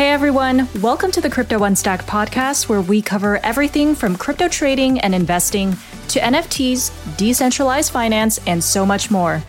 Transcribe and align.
Hey 0.00 0.12
everyone, 0.12 0.66
welcome 0.80 1.10
to 1.10 1.20
the 1.20 1.28
Crypto 1.28 1.58
Unstacked 1.58 2.06
podcast, 2.06 2.70
where 2.70 2.80
we 2.80 3.02
cover 3.02 3.36
everything 3.44 3.94
from 3.94 4.16
crypto 4.16 4.48
trading 4.48 4.98
and 5.00 5.14
investing 5.14 5.72
to 6.08 6.18
NFTs, 6.18 7.18
decentralized 7.18 7.92
finance, 7.92 8.38
and 8.46 8.64
so 8.64 8.86
much 8.86 9.10
more. 9.10 9.42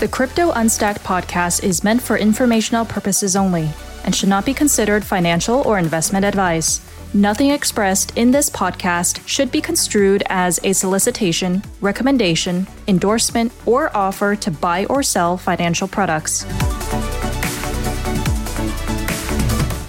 The 0.00 0.08
Crypto 0.10 0.50
Unstacked 0.52 1.02
podcast 1.02 1.62
is 1.62 1.84
meant 1.84 2.02
for 2.02 2.16
informational 2.16 2.86
purposes 2.86 3.36
only 3.36 3.68
and 4.04 4.16
should 4.16 4.30
not 4.30 4.46
be 4.46 4.54
considered 4.54 5.04
financial 5.04 5.60
or 5.68 5.78
investment 5.78 6.24
advice. 6.24 6.80
Nothing 7.14 7.52
expressed 7.52 8.18
in 8.18 8.32
this 8.32 8.50
podcast 8.50 9.26
should 9.26 9.50
be 9.50 9.62
construed 9.62 10.22
as 10.26 10.60
a 10.62 10.74
solicitation, 10.74 11.62
recommendation, 11.80 12.66
endorsement, 12.86 13.50
or 13.64 13.90
offer 13.96 14.36
to 14.36 14.50
buy 14.50 14.84
or 14.86 15.02
sell 15.02 15.38
financial 15.38 15.88
products. 15.88 16.44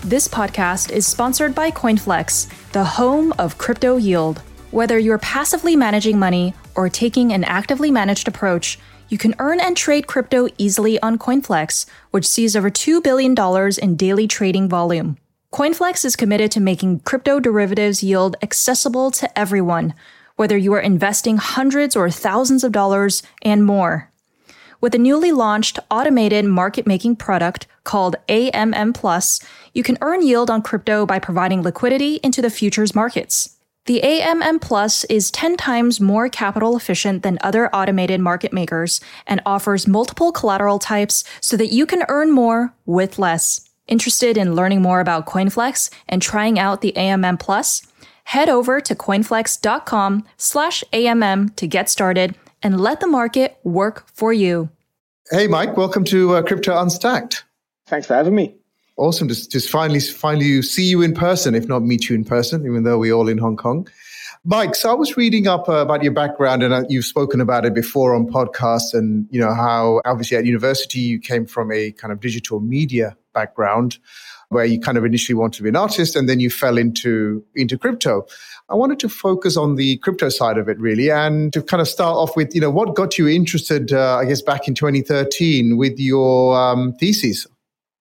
This 0.06 0.30
podcast 0.30 0.92
is 0.92 1.06
sponsored 1.06 1.54
by 1.54 1.72
CoinFlex, 1.72 2.72
the 2.72 2.86
home 2.86 3.34
of 3.38 3.58
crypto 3.58 3.98
yield. 3.98 4.42
Whether 4.72 4.98
you're 4.98 5.18
passively 5.18 5.76
managing 5.76 6.18
money 6.18 6.54
or 6.76 6.88
taking 6.88 7.34
an 7.34 7.44
actively 7.44 7.92
managed 7.92 8.30
approach, 8.30 8.80
you 9.10 9.18
can 9.18 9.36
earn 9.40 9.60
and 9.60 9.76
trade 9.76 10.08
crypto 10.08 10.48
easily 10.58 10.98
on 11.02 11.20
CoinFlex, 11.20 11.86
which 12.12 12.26
sees 12.26 12.56
over 12.56 12.72
$2 12.72 13.04
billion 13.04 13.36
in 13.82 13.98
daily 13.98 14.26
trading 14.26 14.70
volume. 14.70 15.18
CoinFlex 15.52 16.06
is 16.06 16.16
committed 16.16 16.52
to 16.52 16.60
making 16.60 17.00
crypto 17.00 17.40
derivatives 17.40 18.04
yield 18.04 18.36
accessible 18.44 19.10
to 19.10 19.40
everyone, 19.40 19.96
whether 20.36 20.56
you 20.56 20.74
are 20.74 20.80
investing 20.80 21.38
hundreds 21.38 21.96
or 21.96 22.12
thousands 22.12 22.64
of 22.64 22.72
dollars 22.72 23.24
and 23.42 23.66
more. 23.66 24.12
With 24.80 24.94
a 24.94 25.00
newly 25.00 25.32
launched 25.32 25.80
automated 25.90 26.46
market 26.46 26.86
making 26.86 27.16
product 27.16 27.66
called 27.84 28.16
AMM 28.30 28.94
Plus, 28.94 29.42
you 29.74 29.82
can 29.82 29.98
earn 30.02 30.22
yield 30.22 30.52
on 30.52 30.62
crypto 30.62 31.08
by 31.08 31.18
providing 31.18 31.64
liquidity 31.64 32.20
into 32.22 32.44
the 32.44 32.52
futures 32.52 32.94
markets. 32.94 33.58
The 33.88 34.02
AMM 34.02 34.62
Plus 34.62 35.04
is 35.06 35.32
10 35.32 35.58
times 35.58 36.00
more 36.00 36.30
capital 36.30 36.78
efficient 36.78 37.24
than 37.24 37.40
other 37.42 37.74
automated 37.76 38.22
market 38.22 38.54
makers 38.54 39.02
and 39.26 39.42
offers 39.48 39.88
multiple 39.88 40.32
collateral 40.32 40.78
types 40.78 41.24
so 41.42 41.58
that 41.58 41.74
you 41.74 41.88
can 41.88 42.06
earn 42.08 42.32
more 42.32 42.76
with 42.86 43.18
less. 43.18 43.69
Interested 43.90 44.38
in 44.38 44.56
learning 44.56 44.84
more 44.84 45.00
about 45.00 45.26
CoinFlex 45.26 45.90
and 46.08 46.22
trying 46.22 46.60
out 46.60 46.82
the 46.82 46.94
AMM 46.96 47.40
Plus? 47.40 47.82
Head 48.26 48.48
over 48.48 48.80
to 48.80 48.94
coinflex.com 48.94 50.26
slash 50.38 50.84
AMM 50.94 51.56
to 51.56 51.68
get 51.68 51.90
started 51.90 52.36
and 52.62 52.80
let 52.80 53.00
the 53.00 53.08
market 53.08 53.58
work 53.64 54.08
for 54.14 54.32
you. 54.32 54.70
Hey, 55.32 55.48
Mike, 55.48 55.76
welcome 55.76 56.04
to 56.06 56.36
uh, 56.36 56.44
Crypto 56.44 56.72
Unstacked. 56.74 57.44
Thanks 57.88 58.06
for 58.06 58.14
having 58.14 58.36
me. 58.36 58.59
Awesome. 59.00 59.30
Just, 59.30 59.50
just 59.50 59.70
finally, 59.70 60.02
finally 60.02 60.62
see 60.62 60.84
you 60.84 61.02
in 61.02 61.14
person, 61.14 61.56
if 61.56 61.70
not 61.70 61.84
meet 61.84 62.10
you 62.10 62.16
in 62.16 62.26
person, 62.26 62.66
even 62.66 62.84
though 62.84 62.98
we're 63.00 63.14
all 63.14 63.30
in 63.30 63.38
Hong 63.38 63.56
Kong. 63.56 63.88
Mike, 64.44 64.76
so 64.76 64.92
I 64.92 64.94
was 64.94 65.16
reading 65.16 65.48
up 65.48 65.70
uh, 65.70 65.78
about 65.78 66.04
your 66.04 66.12
background, 66.12 66.64
and 66.64 66.74
uh, 66.74 66.84
you've 66.90 67.06
spoken 67.06 67.40
about 67.40 67.66
it 67.66 67.74
before 67.74 68.14
on 68.14 68.28
podcasts, 68.28 68.94
and 68.94 69.26
you 69.32 69.40
know 69.40 69.54
how 69.54 70.02
obviously 70.04 70.36
at 70.36 70.46
university 70.46 71.00
you 71.00 71.18
came 71.18 71.46
from 71.46 71.72
a 71.72 71.92
kind 71.94 72.12
of 72.12 72.20
digital 72.20 72.60
media 72.60 73.16
background, 73.34 74.00
where 74.50 74.66
you 74.66 74.82
kind 74.82 74.98
of 74.98 75.06
initially 75.06 75.34
wanted 75.34 75.58
to 75.58 75.64
be 75.64 75.70
an 75.70 75.78
artist, 75.78 76.16
and 76.18 76.28
then 76.28 76.42
you 76.42 76.50
fell 76.50 76.78
into 76.78 77.42
into 77.56 77.78
crypto. 77.78 78.26
I 78.70 78.76
wanted 78.76 79.00
to 79.00 79.10
focus 79.10 79.56
on 79.56 79.76
the 79.76 79.96
crypto 79.98 80.28
side 80.28 80.58
of 80.58 80.68
it, 80.68 80.78
really, 80.78 81.10
and 81.10 81.54
to 81.54 81.62
kind 81.62 81.80
of 81.80 81.88
start 81.88 82.18
off 82.18 82.36
with, 82.36 82.54
you 82.54 82.60
know, 82.60 82.70
what 82.70 82.96
got 82.96 83.18
you 83.18 83.30
interested, 83.30 83.94
uh, 83.94 84.18
I 84.18 84.26
guess, 84.26 84.42
back 84.42 84.68
in 84.68 84.76
2013 84.76 85.78
with 85.78 85.98
your 86.00 86.58
um, 86.58 86.94
thesis. 86.94 87.48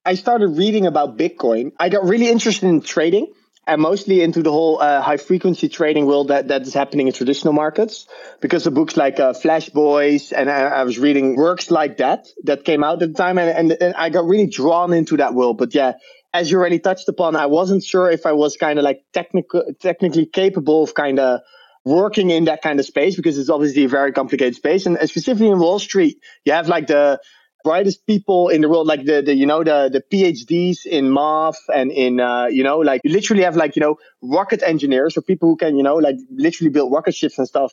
I 0.09 0.15
started 0.15 0.57
reading 0.57 0.87
about 0.87 1.19
Bitcoin. 1.19 1.73
I 1.79 1.91
got 1.91 2.03
really 2.05 2.31
interested 2.31 2.67
in 2.67 2.81
trading 2.81 3.31
and 3.67 3.83
mostly 3.83 4.23
into 4.23 4.43
the 4.43 4.51
whole 4.51 4.81
uh, 4.81 5.03
high 5.03 5.19
frequency 5.19 5.69
trading 5.69 6.07
world 6.07 6.29
that, 6.29 6.49
that 6.49 6.63
is 6.63 6.73
happening 6.73 7.09
in 7.09 7.13
traditional 7.13 7.53
markets 7.53 8.07
because 8.41 8.67
of 8.67 8.73
books 8.73 8.97
like 8.97 9.21
uh, 9.21 9.35
Flash 9.35 9.69
Boys 9.69 10.33
and 10.33 10.51
I, 10.51 10.61
I, 10.61 10.85
was 10.85 10.99
reading 10.99 11.37
works 11.37 11.71
like 11.71 11.99
that 11.99 12.27
that 12.45 12.65
came 12.65 12.83
out 12.83 13.03
at 13.03 13.13
the 13.13 13.19
time 13.19 13.37
and, 13.37 13.51
and, 13.51 13.83
and 13.83 13.95
I 13.97 14.09
got 14.09 14.25
really 14.25 14.47
drawn 14.47 14.95
into 14.95 15.19
that 15.19 15.35
world. 15.35 15.59
But 15.59 15.75
yeah, 15.75 15.93
as 16.33 16.51
you 16.51 16.57
already 16.57 16.79
touched 16.79 17.07
upon, 17.11 17.37
I 17.37 17.45
wasn't 17.45 17.85
sure 17.85 18.11
if 18.11 18.25
I 18.25 18.33
was 18.33 18.57
kind 18.57 18.79
of 18.79 18.87
like 18.87 19.03
technical, 19.13 19.63
technically 19.79 20.25
capable 20.25 20.85
of 20.85 20.95
kind 20.95 21.19
of 21.19 21.41
working 21.85 22.31
in 22.31 22.47
that 22.47 22.63
kind 22.63 22.81
of 22.81 22.87
space 22.87 23.15
because 23.15 23.37
it's 23.37 23.51
obviously 23.51 23.85
a 23.85 23.89
very 23.89 24.13
complicated 24.13 24.55
space. 24.55 24.87
And 24.87 24.97
specifically 25.05 25.49
in 25.49 25.59
Wall 25.59 25.79
Street, 25.79 26.19
you 26.47 26.55
have 26.55 26.67
like 26.67 26.87
the 26.87 27.21
brightest 27.65 28.07
people 28.07 28.49
in 28.49 28.61
the 28.61 28.69
world, 28.69 28.87
like 28.87 29.05
the, 29.05 29.23
the 29.23 29.35
you 29.35 29.47
know 29.47 29.65
the 29.65 29.91
the 29.93 30.01
PhDs 30.01 30.87
in 30.87 31.13
math 31.13 31.59
and 31.75 31.91
in 31.91 32.21
uh, 32.21 32.47
you 32.47 32.63
know 32.63 32.79
like 32.79 33.01
you 33.05 33.13
literally 33.13 33.43
have 33.43 33.57
like 33.57 33.77
you 33.77 33.81
know 33.81 33.97
rocket 34.23 34.63
engineers 34.63 35.17
or 35.17 35.23
people 35.23 35.49
who 35.49 35.57
can 35.57 35.77
you 35.77 35.83
know 35.83 35.97
like 35.97 36.17
literally 36.31 36.71
build 36.71 36.93
rocket 36.93 37.15
ships 37.15 37.39
and 37.39 37.47
stuff, 37.47 37.73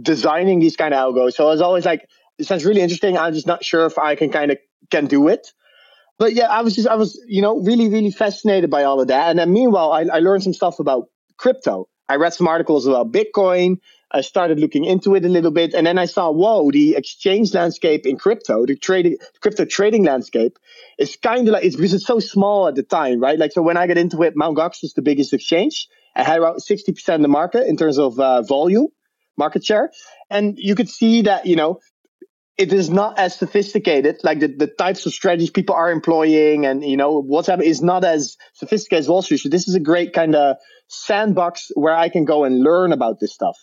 designing 0.00 0.60
these 0.60 0.76
kind 0.76 0.94
of 0.94 1.14
algos. 1.14 1.34
So 1.34 1.46
I 1.46 1.50
was 1.50 1.60
always 1.60 1.84
like, 1.84 2.08
it 2.38 2.46
sounds 2.46 2.64
really 2.64 2.80
interesting. 2.80 3.18
I'm 3.18 3.34
just 3.34 3.46
not 3.46 3.64
sure 3.64 3.86
if 3.86 3.98
I 3.98 4.14
can 4.14 4.30
kind 4.30 4.50
of 4.50 4.58
can 4.90 5.06
do 5.06 5.28
it. 5.28 5.52
But 6.18 6.34
yeah, 6.34 6.46
I 6.46 6.62
was 6.62 6.74
just 6.76 6.88
I 6.88 6.96
was 6.96 7.20
you 7.26 7.42
know 7.42 7.58
really 7.58 7.88
really 7.88 8.10
fascinated 8.10 8.70
by 8.70 8.84
all 8.84 9.00
of 9.00 9.08
that. 9.08 9.30
And 9.30 9.38
then 9.38 9.52
meanwhile, 9.52 9.92
I, 9.92 10.02
I 10.02 10.18
learned 10.20 10.42
some 10.42 10.54
stuff 10.54 10.78
about 10.78 11.08
crypto. 11.36 11.88
I 12.08 12.16
read 12.16 12.34
some 12.34 12.48
articles 12.48 12.86
about 12.86 13.12
Bitcoin. 13.12 13.76
I 14.12 14.22
started 14.22 14.58
looking 14.58 14.84
into 14.84 15.14
it 15.14 15.24
a 15.24 15.28
little 15.28 15.52
bit, 15.52 15.72
and 15.72 15.86
then 15.86 15.98
I 15.98 16.06
saw, 16.06 16.30
whoa, 16.30 16.70
the 16.70 16.96
exchange 16.96 17.54
landscape 17.54 18.06
in 18.06 18.16
crypto, 18.16 18.66
the 18.66 18.76
trading, 18.76 19.18
crypto 19.40 19.64
trading 19.64 20.04
landscape, 20.04 20.58
is 20.98 21.16
kind 21.16 21.46
of 21.46 21.54
like 21.54 21.64
it's 21.64 21.76
because 21.76 21.94
it's 21.94 22.06
so 22.06 22.18
small 22.18 22.66
at 22.66 22.74
the 22.74 22.82
time, 22.82 23.20
right? 23.20 23.38
Like, 23.38 23.52
so 23.52 23.62
when 23.62 23.76
I 23.76 23.86
got 23.86 23.98
into 23.98 24.22
it, 24.22 24.34
Mt. 24.34 24.56
Gox 24.56 24.82
was 24.82 24.94
the 24.94 25.02
biggest 25.02 25.32
exchange. 25.32 25.88
I 26.16 26.24
had 26.24 26.40
around 26.40 26.60
sixty 26.60 26.92
percent 26.92 27.20
of 27.20 27.22
the 27.22 27.28
market 27.28 27.68
in 27.68 27.76
terms 27.76 27.98
of 27.98 28.18
uh, 28.18 28.42
volume, 28.42 28.88
market 29.36 29.64
share, 29.64 29.92
and 30.28 30.58
you 30.58 30.74
could 30.74 30.88
see 30.88 31.22
that 31.22 31.46
you 31.46 31.54
know 31.54 31.78
it 32.58 32.74
is 32.74 32.90
not 32.90 33.18
as 33.18 33.34
sophisticated 33.34 34.18
like 34.22 34.40
the, 34.40 34.48
the 34.48 34.66
types 34.66 35.06
of 35.06 35.14
strategies 35.14 35.48
people 35.48 35.74
are 35.74 35.90
employing 35.90 36.66
and 36.66 36.84
you 36.84 36.96
know 36.96 37.22
what's 37.22 37.48
happening 37.48 37.70
is 37.70 37.80
not 37.80 38.04
as 38.04 38.36
sophisticated 38.52 39.00
as 39.00 39.08
wall 39.08 39.22
street 39.22 39.38
so 39.38 39.48
this 39.48 39.66
is 39.66 39.74
a 39.74 39.80
great 39.80 40.12
kind 40.12 40.34
of 40.34 40.56
sandbox 40.88 41.70
where 41.74 41.94
i 41.94 42.10
can 42.10 42.26
go 42.26 42.44
and 42.44 42.62
learn 42.62 42.92
about 42.92 43.18
this 43.18 43.32
stuff 43.32 43.56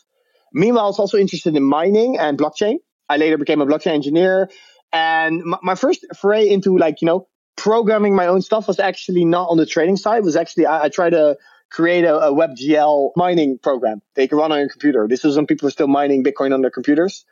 Meanwhile, 0.54 0.86
I 0.86 0.88
was 0.88 1.00
also 1.00 1.18
interested 1.18 1.56
in 1.56 1.64
mining 1.64 2.18
and 2.18 2.38
blockchain. 2.38 2.78
I 3.10 3.18
later 3.18 3.38
became 3.38 3.62
a 3.62 3.66
blockchain 3.66 3.94
engineer. 3.94 4.50
And 4.94 5.44
my, 5.44 5.58
my 5.62 5.76
first 5.76 6.06
foray 6.16 6.48
into 6.50 6.78
like, 6.78 7.02
you 7.02 7.06
know, 7.06 7.28
programming 7.56 8.16
my 8.16 8.28
own 8.28 8.42
stuff 8.42 8.68
was 8.68 8.80
actually 8.80 9.26
not 9.26 9.50
on 9.50 9.58
the 9.58 9.66
trading 9.66 9.98
side. 9.98 10.20
It 10.20 10.24
was 10.24 10.36
actually, 10.36 10.66
I, 10.66 10.86
I 10.86 10.90
tried 10.90 11.12
to 11.12 11.38
create 11.70 12.06
a, 12.06 12.16
a 12.16 12.34
WebGL 12.34 13.12
mining 13.16 13.60
program 13.60 14.02
they 14.16 14.28
can 14.28 14.38
run 14.38 14.52
on 14.52 14.60
your 14.60 14.70
computer. 14.70 15.08
This 15.10 15.26
is 15.26 15.36
when 15.36 15.48
people 15.48 15.68
are 15.68 15.72
still 15.72 15.88
mining 15.88 16.24
Bitcoin 16.24 16.54
on 16.54 16.62
their 16.62 16.72
computers. 16.72 17.26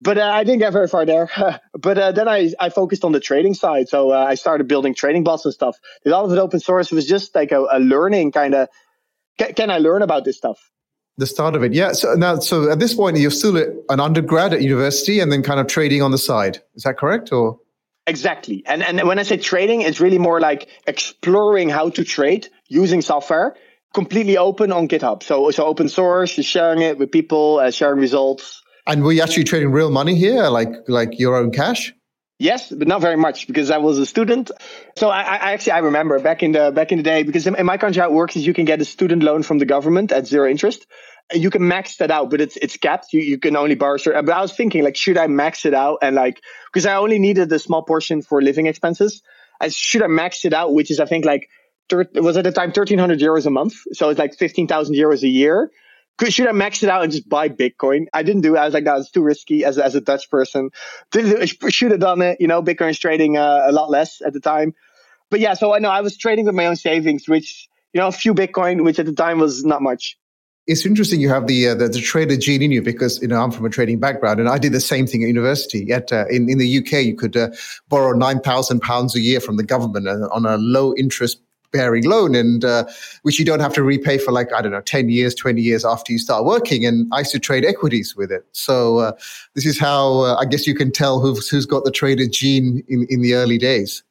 But 0.00 0.18
uh, 0.18 0.30
I 0.30 0.44
didn't 0.44 0.60
get 0.60 0.72
very 0.72 0.88
far 0.88 1.06
there. 1.06 1.28
but 1.72 1.98
uh, 1.98 2.12
then 2.12 2.28
I, 2.28 2.52
I 2.60 2.68
focused 2.68 3.04
on 3.04 3.12
the 3.12 3.20
trading 3.20 3.54
side. 3.54 3.88
So 3.88 4.12
uh, 4.12 4.24
I 4.24 4.34
started 4.34 4.68
building 4.68 4.94
trading 4.94 5.24
bots 5.24 5.44
and 5.44 5.54
stuff. 5.54 5.78
Did 6.04 6.12
all 6.12 6.24
of 6.24 6.32
it 6.32 6.38
open 6.38 6.60
source. 6.60 6.92
It 6.92 6.94
was 6.94 7.06
just 7.06 7.34
like 7.34 7.52
a, 7.52 7.64
a 7.70 7.80
learning 7.80 8.32
kind 8.32 8.54
of, 8.54 8.68
can, 9.38 9.54
can 9.54 9.70
I 9.70 9.78
learn 9.78 10.02
about 10.02 10.24
this 10.24 10.36
stuff? 10.36 10.58
The 11.18 11.26
start 11.26 11.54
of 11.54 11.62
it. 11.62 11.74
Yeah. 11.74 11.92
So 11.92 12.14
now, 12.14 12.38
so 12.38 12.70
at 12.70 12.78
this 12.78 12.94
point, 12.94 13.18
you're 13.18 13.30
still 13.30 13.56
an 13.88 14.00
undergrad 14.00 14.54
at 14.54 14.62
university 14.62 15.20
and 15.20 15.30
then 15.30 15.42
kind 15.42 15.60
of 15.60 15.66
trading 15.66 16.00
on 16.00 16.12
the 16.12 16.18
side. 16.18 16.62
Is 16.74 16.84
that 16.84 16.96
correct? 16.96 17.32
Or 17.32 17.58
exactly. 18.06 18.62
And 18.66 18.82
and 18.82 19.06
when 19.06 19.18
I 19.18 19.24
say 19.24 19.36
trading, 19.36 19.82
it's 19.82 20.00
really 20.00 20.18
more 20.18 20.40
like 20.40 20.68
exploring 20.86 21.68
how 21.68 21.90
to 21.90 22.04
trade 22.04 22.48
using 22.68 23.02
software, 23.02 23.56
completely 23.92 24.38
open 24.38 24.72
on 24.72 24.88
GitHub. 24.88 25.22
So 25.22 25.50
so 25.50 25.66
open 25.66 25.88
source, 25.88 26.30
sharing 26.30 26.82
it 26.82 26.98
with 26.98 27.10
people, 27.10 27.58
uh, 27.58 27.70
sharing 27.70 28.00
results. 28.00 28.62
And 28.86 29.02
were 29.02 29.12
you 29.12 29.20
actually 29.20 29.44
trading 29.44 29.70
real 29.70 29.90
money 29.90 30.14
here, 30.14 30.48
like 30.48 30.72
like 30.86 31.18
your 31.18 31.36
own 31.36 31.50
cash? 31.50 31.92
Yes, 32.40 32.70
but 32.70 32.86
not 32.86 33.00
very 33.00 33.16
much 33.16 33.48
because 33.48 33.68
I 33.72 33.78
was 33.78 33.98
a 33.98 34.06
student. 34.06 34.52
So 34.96 35.08
I, 35.08 35.22
I, 35.22 35.52
actually 35.54 35.72
I 35.72 35.78
remember 35.78 36.20
back 36.20 36.44
in 36.44 36.52
the 36.52 36.70
back 36.70 36.92
in 36.92 36.98
the 36.98 37.02
day 37.02 37.24
because 37.24 37.48
in, 37.48 37.56
in 37.56 37.66
my 37.66 37.78
country 37.78 38.00
how 38.00 38.08
it 38.08 38.12
works 38.12 38.36
is 38.36 38.46
you 38.46 38.54
can 38.54 38.64
get 38.64 38.80
a 38.80 38.84
student 38.84 39.24
loan 39.24 39.42
from 39.42 39.58
the 39.58 39.66
government 39.66 40.12
at 40.12 40.28
zero 40.28 40.48
interest 40.48 40.86
you 41.32 41.50
can 41.50 41.66
max 41.66 41.96
that 41.96 42.10
out, 42.10 42.30
but 42.30 42.40
it's 42.40 42.56
it's 42.56 42.76
capped. 42.76 43.12
You 43.12 43.20
you 43.20 43.38
can 43.38 43.56
only 43.56 43.74
borrow 43.74 43.96
certain. 43.96 44.24
But 44.24 44.36
I 44.36 44.40
was 44.40 44.52
thinking 44.52 44.82
like, 44.82 44.96
should 44.96 45.18
I 45.18 45.26
max 45.26 45.66
it 45.66 45.74
out 45.74 45.98
and 46.02 46.16
like 46.16 46.42
because 46.72 46.86
I 46.86 46.96
only 46.96 47.18
needed 47.18 47.52
a 47.52 47.58
small 47.58 47.82
portion 47.82 48.22
for 48.22 48.40
living 48.40 48.66
expenses. 48.66 49.22
I 49.60 49.68
should 49.68 50.02
I 50.02 50.06
max 50.06 50.44
it 50.44 50.54
out, 50.54 50.72
which 50.72 50.90
is 50.90 51.00
I 51.00 51.06
think 51.06 51.24
like 51.24 51.48
was 51.90 52.36
at 52.36 52.44
the 52.44 52.52
time 52.52 52.72
thirteen 52.72 52.98
hundred 52.98 53.20
euros 53.20 53.46
a 53.46 53.50
month, 53.50 53.74
so 53.92 54.08
it's 54.08 54.18
like 54.18 54.34
fifteen 54.34 54.66
thousand 54.66 54.94
euros 54.94 55.22
a 55.22 55.28
year. 55.28 55.70
Could, 56.16 56.32
should 56.32 56.48
I 56.48 56.52
max 56.52 56.82
it 56.82 56.88
out 56.88 57.04
and 57.04 57.12
just 57.12 57.28
buy 57.28 57.48
Bitcoin? 57.48 58.06
I 58.12 58.24
didn't 58.24 58.42
do 58.42 58.56
it. 58.56 58.58
I 58.58 58.64
was 58.64 58.74
like, 58.74 58.86
that 58.86 58.96
was 58.96 59.08
too 59.08 59.22
risky 59.22 59.64
as, 59.64 59.78
as 59.78 59.94
a 59.94 60.00
Dutch 60.00 60.28
person. 60.28 60.70
Didn't 61.12 61.46
should 61.72 61.92
have 61.92 62.00
done 62.00 62.22
it. 62.22 62.40
You 62.40 62.48
know, 62.48 62.60
Bitcoin's 62.60 62.98
trading 62.98 63.36
uh, 63.36 63.66
a 63.66 63.72
lot 63.72 63.88
less 63.88 64.20
at 64.20 64.32
the 64.32 64.40
time. 64.40 64.74
But 65.30 65.38
yeah, 65.38 65.54
so 65.54 65.72
I 65.72 65.78
know 65.78 65.90
I 65.90 66.00
was 66.00 66.16
trading 66.16 66.46
with 66.46 66.56
my 66.56 66.66
own 66.66 66.74
savings, 66.74 67.28
which 67.28 67.68
you 67.92 68.00
know, 68.00 68.08
a 68.08 68.12
few 68.12 68.34
Bitcoin, 68.34 68.84
which 68.84 68.98
at 68.98 69.06
the 69.06 69.12
time 69.12 69.38
was 69.38 69.64
not 69.64 69.82
much. 69.82 70.18
It's 70.68 70.84
interesting 70.84 71.18
you 71.18 71.30
have 71.30 71.46
the, 71.46 71.68
uh, 71.68 71.74
the, 71.74 71.88
the 71.88 72.00
trader 72.00 72.36
gene 72.36 72.62
in 72.62 72.70
you 72.70 72.82
because 72.82 73.20
you 73.22 73.28
know 73.28 73.42
I'm 73.42 73.50
from 73.50 73.64
a 73.64 73.70
trading 73.70 73.98
background 73.98 74.38
and 74.38 74.48
I 74.48 74.58
did 74.58 74.72
the 74.72 74.80
same 74.80 75.06
thing 75.06 75.22
at 75.22 75.26
university. 75.26 75.84
Yet 75.84 76.12
uh, 76.12 76.26
in 76.28 76.48
in 76.48 76.58
the 76.58 76.78
UK 76.78 77.04
you 77.04 77.16
could 77.16 77.36
uh, 77.36 77.48
borrow 77.88 78.12
nine 78.12 78.40
thousand 78.40 78.80
pounds 78.80 79.16
a 79.16 79.20
year 79.20 79.40
from 79.40 79.56
the 79.56 79.64
government 79.64 80.06
on 80.06 80.44
a 80.44 80.58
low 80.58 80.94
interest 80.94 81.40
bearing 81.72 82.04
loan 82.04 82.34
and 82.34 82.64
uh, 82.64 82.84
which 83.22 83.38
you 83.38 83.44
don't 83.44 83.60
have 83.60 83.74
to 83.74 83.82
repay 83.82 84.16
for 84.16 84.32
like 84.32 84.50
i 84.54 84.62
don't 84.62 84.72
know 84.72 84.80
10 84.80 85.10
years 85.10 85.34
20 85.34 85.60
years 85.60 85.84
after 85.84 86.12
you 86.12 86.18
start 86.18 86.44
working. 86.44 86.86
And 86.86 87.06
i 87.12 87.18
used 87.18 87.32
to 87.32 87.38
trade 87.38 87.64
equities 87.64 88.16
with 88.16 88.32
it. 88.32 88.46
So 88.52 88.98
uh, 88.98 89.12
this 89.54 89.66
is 89.66 89.78
how 89.78 90.20
uh, 90.20 90.36
i 90.36 90.44
guess 90.44 90.66
you 90.66 90.74
can 90.74 90.90
tell 90.90 91.20
who's, 91.20 91.48
who's 91.48 91.66
got 91.66 91.84
the 91.84 91.90
trader 91.90 92.26
gene 92.26 92.84
in, 92.88 93.06
in 93.10 93.22
the 93.22 93.34
early 93.34 93.58
days 93.58 94.02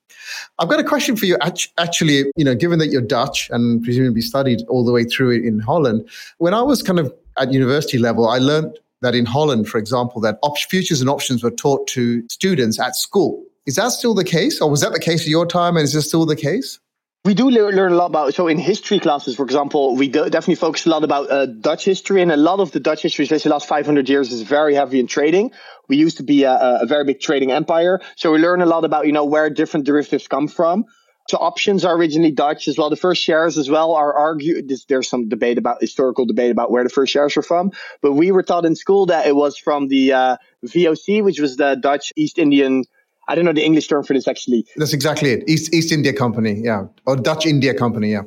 I've 0.60 0.70
got 0.70 0.80
a 0.80 0.84
question 0.84 1.16
for 1.16 1.26
you. 1.26 1.38
Actually, 1.78 2.26
you 2.36 2.46
know, 2.46 2.56
given 2.56 2.80
that 2.80 2.88
you're 2.88 3.02
Dutch 3.02 3.50
and 3.52 3.84
presumably 3.84 4.22
studied 4.22 4.62
all 4.70 4.86
the 4.86 4.92
way 4.92 5.04
through 5.04 5.32
in 5.32 5.60
Holland, 5.60 6.08
when 6.38 6.54
I 6.54 6.62
was 6.62 6.82
kind 6.82 7.00
of 7.00 7.14
at 7.38 7.52
university 7.54 7.98
level, 7.98 8.28
I 8.28 8.38
learned 8.38 8.78
that 9.02 9.16
in 9.16 9.26
Holland, 9.26 9.68
for 9.68 9.78
example, 9.78 10.22
that 10.22 10.40
op- 10.42 10.58
futures 10.58 11.02
and 11.02 11.10
options 11.10 11.44
were 11.44 11.52
taught 11.52 11.88
to 11.90 12.28
students 12.30 12.80
at 12.80 12.96
school. 12.96 13.44
Is 13.66 13.76
that 13.76 13.90
still 13.90 14.14
the 14.14 14.24
case, 14.24 14.62
or 14.62 14.70
was 14.70 14.82
that 14.82 14.94
the 14.94 15.00
case 15.00 15.22
at 15.22 15.28
your 15.28 15.46
time, 15.46 15.78
and 15.78 15.84
is 15.84 15.94
this 15.94 16.08
still 16.08 16.26
the 16.26 16.36
case? 16.36 16.80
we 17.28 17.34
do 17.34 17.50
learn 17.50 17.92
a 17.92 17.96
lot 17.96 18.06
about 18.06 18.34
so 18.34 18.48
in 18.48 18.58
history 18.58 19.00
classes 19.00 19.36
for 19.36 19.44
example 19.44 19.98
we 19.98 20.08
definitely 20.08 20.56
focus 20.56 20.86
a 20.86 20.90
lot 20.90 21.04
about 21.04 21.30
uh, 21.30 21.46
dutch 21.46 21.84
history 21.84 22.22
and 22.22 22.32
a 22.32 22.38
lot 22.38 22.62
of 22.62 22.72
the 22.72 22.80
dutch 22.80 23.02
history 23.02 23.24
especially 23.24 23.50
the 23.50 23.54
last 23.54 23.68
500 23.68 24.08
years 24.08 24.32
is 24.32 24.44
very 24.44 24.74
heavy 24.74 24.98
in 24.98 25.08
trading 25.08 25.52
we 25.88 25.98
used 25.98 26.18
to 26.18 26.24
be 26.24 26.44
a, 26.44 26.80
a, 26.82 26.86
very 26.86 27.04
big 27.04 27.20
trading 27.20 27.52
empire 27.52 28.00
so 28.16 28.32
we 28.32 28.40
learn 28.40 28.62
a 28.62 28.66
lot 28.66 28.86
about 28.86 29.06
you 29.06 29.12
know 29.12 29.26
where 29.26 29.50
different 29.50 29.86
derivatives 29.86 30.28
come 30.28 30.48
from 30.48 30.86
so 31.30 31.38
options 31.38 31.84
are 31.84 31.96
originally 31.96 32.32
dutch 32.32 32.68
as 32.68 32.78
well 32.78 32.90
the 32.90 32.96
first 32.96 33.22
shares 33.22 33.58
as 33.58 33.70
well 33.70 33.94
are 33.94 34.14
argued 34.14 34.72
there's 34.90 35.10
some 35.10 35.30
debate 35.30 35.58
about 35.58 35.82
historical 35.82 36.26
debate 36.26 36.52
about 36.52 36.72
where 36.72 36.84
the 36.84 36.90
first 36.90 37.12
shares 37.12 37.36
were 37.36 37.42
from 37.42 37.72
but 38.02 38.14
we 38.14 38.32
were 38.32 38.44
taught 38.44 38.66
in 38.66 38.76
school 38.76 39.06
that 39.08 39.28
it 39.28 39.36
was 39.36 39.58
from 39.58 39.88
the 39.88 40.14
uh, 40.14 40.38
voc 40.66 41.24
which 41.24 41.40
was 41.40 41.58
the 41.58 41.76
dutch 41.76 42.14
east 42.16 42.38
indian 42.38 42.84
I 43.30 43.36
don't 43.36 43.44
know 43.44 43.52
the 43.52 43.66
English 43.66 43.90
term 43.90 44.06
for 44.06 44.14
this 44.14 44.26
actually. 44.26 44.66
That's 44.78 44.94
exactly 44.94 45.32
it. 45.32 45.44
East 45.50 45.74
East 45.74 45.92
India 45.92 46.14
Company, 46.14 46.62
yeah, 46.64 46.86
or 47.06 47.18
Dutch 47.18 47.46
India 47.46 47.74
Company, 47.74 48.12
yeah. 48.12 48.22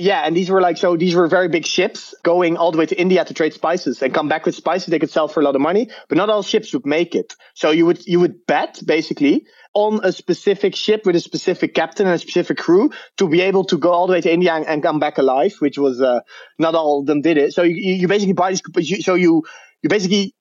Yeah, 0.00 0.22
and 0.24 0.34
these 0.34 0.48
were 0.48 0.62
like 0.62 0.78
so. 0.78 0.96
These 0.96 1.14
were 1.14 1.28
very 1.28 1.48
big 1.48 1.66
ships 1.66 2.14
going 2.22 2.56
all 2.56 2.72
the 2.72 2.78
way 2.78 2.86
to 2.86 2.98
India 2.98 3.22
to 3.22 3.34
trade 3.34 3.52
spices 3.52 4.00
and 4.00 4.14
come 4.14 4.28
back 4.28 4.46
with 4.46 4.54
spices 4.54 4.86
they 4.86 4.98
could 4.98 5.10
sell 5.10 5.28
for 5.28 5.40
a 5.40 5.44
lot 5.44 5.54
of 5.54 5.60
money. 5.60 5.90
But 6.08 6.16
not 6.16 6.30
all 6.30 6.42
ships 6.42 6.72
would 6.72 6.86
make 6.86 7.14
it. 7.14 7.36
So 7.54 7.70
you 7.70 7.84
would 7.86 8.06
you 8.06 8.18
would 8.20 8.46
bet 8.46 8.80
basically 8.84 9.46
on 9.74 10.00
a 10.02 10.10
specific 10.10 10.74
ship 10.74 11.04
with 11.04 11.16
a 11.16 11.20
specific 11.20 11.74
captain 11.74 12.06
and 12.06 12.14
a 12.14 12.18
specific 12.18 12.56
crew 12.56 12.90
to 13.18 13.28
be 13.28 13.42
able 13.42 13.64
to 13.64 13.76
go 13.76 13.90
all 13.92 14.06
the 14.06 14.14
way 14.14 14.20
to 14.22 14.32
India 14.32 14.54
and, 14.54 14.66
and 14.66 14.82
come 14.82 14.98
back 14.98 15.18
alive, 15.18 15.54
which 15.58 15.76
was 15.76 16.00
uh, 16.00 16.20
not 16.58 16.74
all 16.74 17.00
of 17.00 17.06
them 17.06 17.20
did 17.20 17.36
it. 17.36 17.52
So 17.52 17.62
you, 17.62 17.74
you 17.74 18.08
basically 18.08 18.32
buy 18.32 18.50
these. 18.50 19.04
So 19.04 19.14
you 19.14 19.44
you 19.82 19.90
basically 19.90 20.34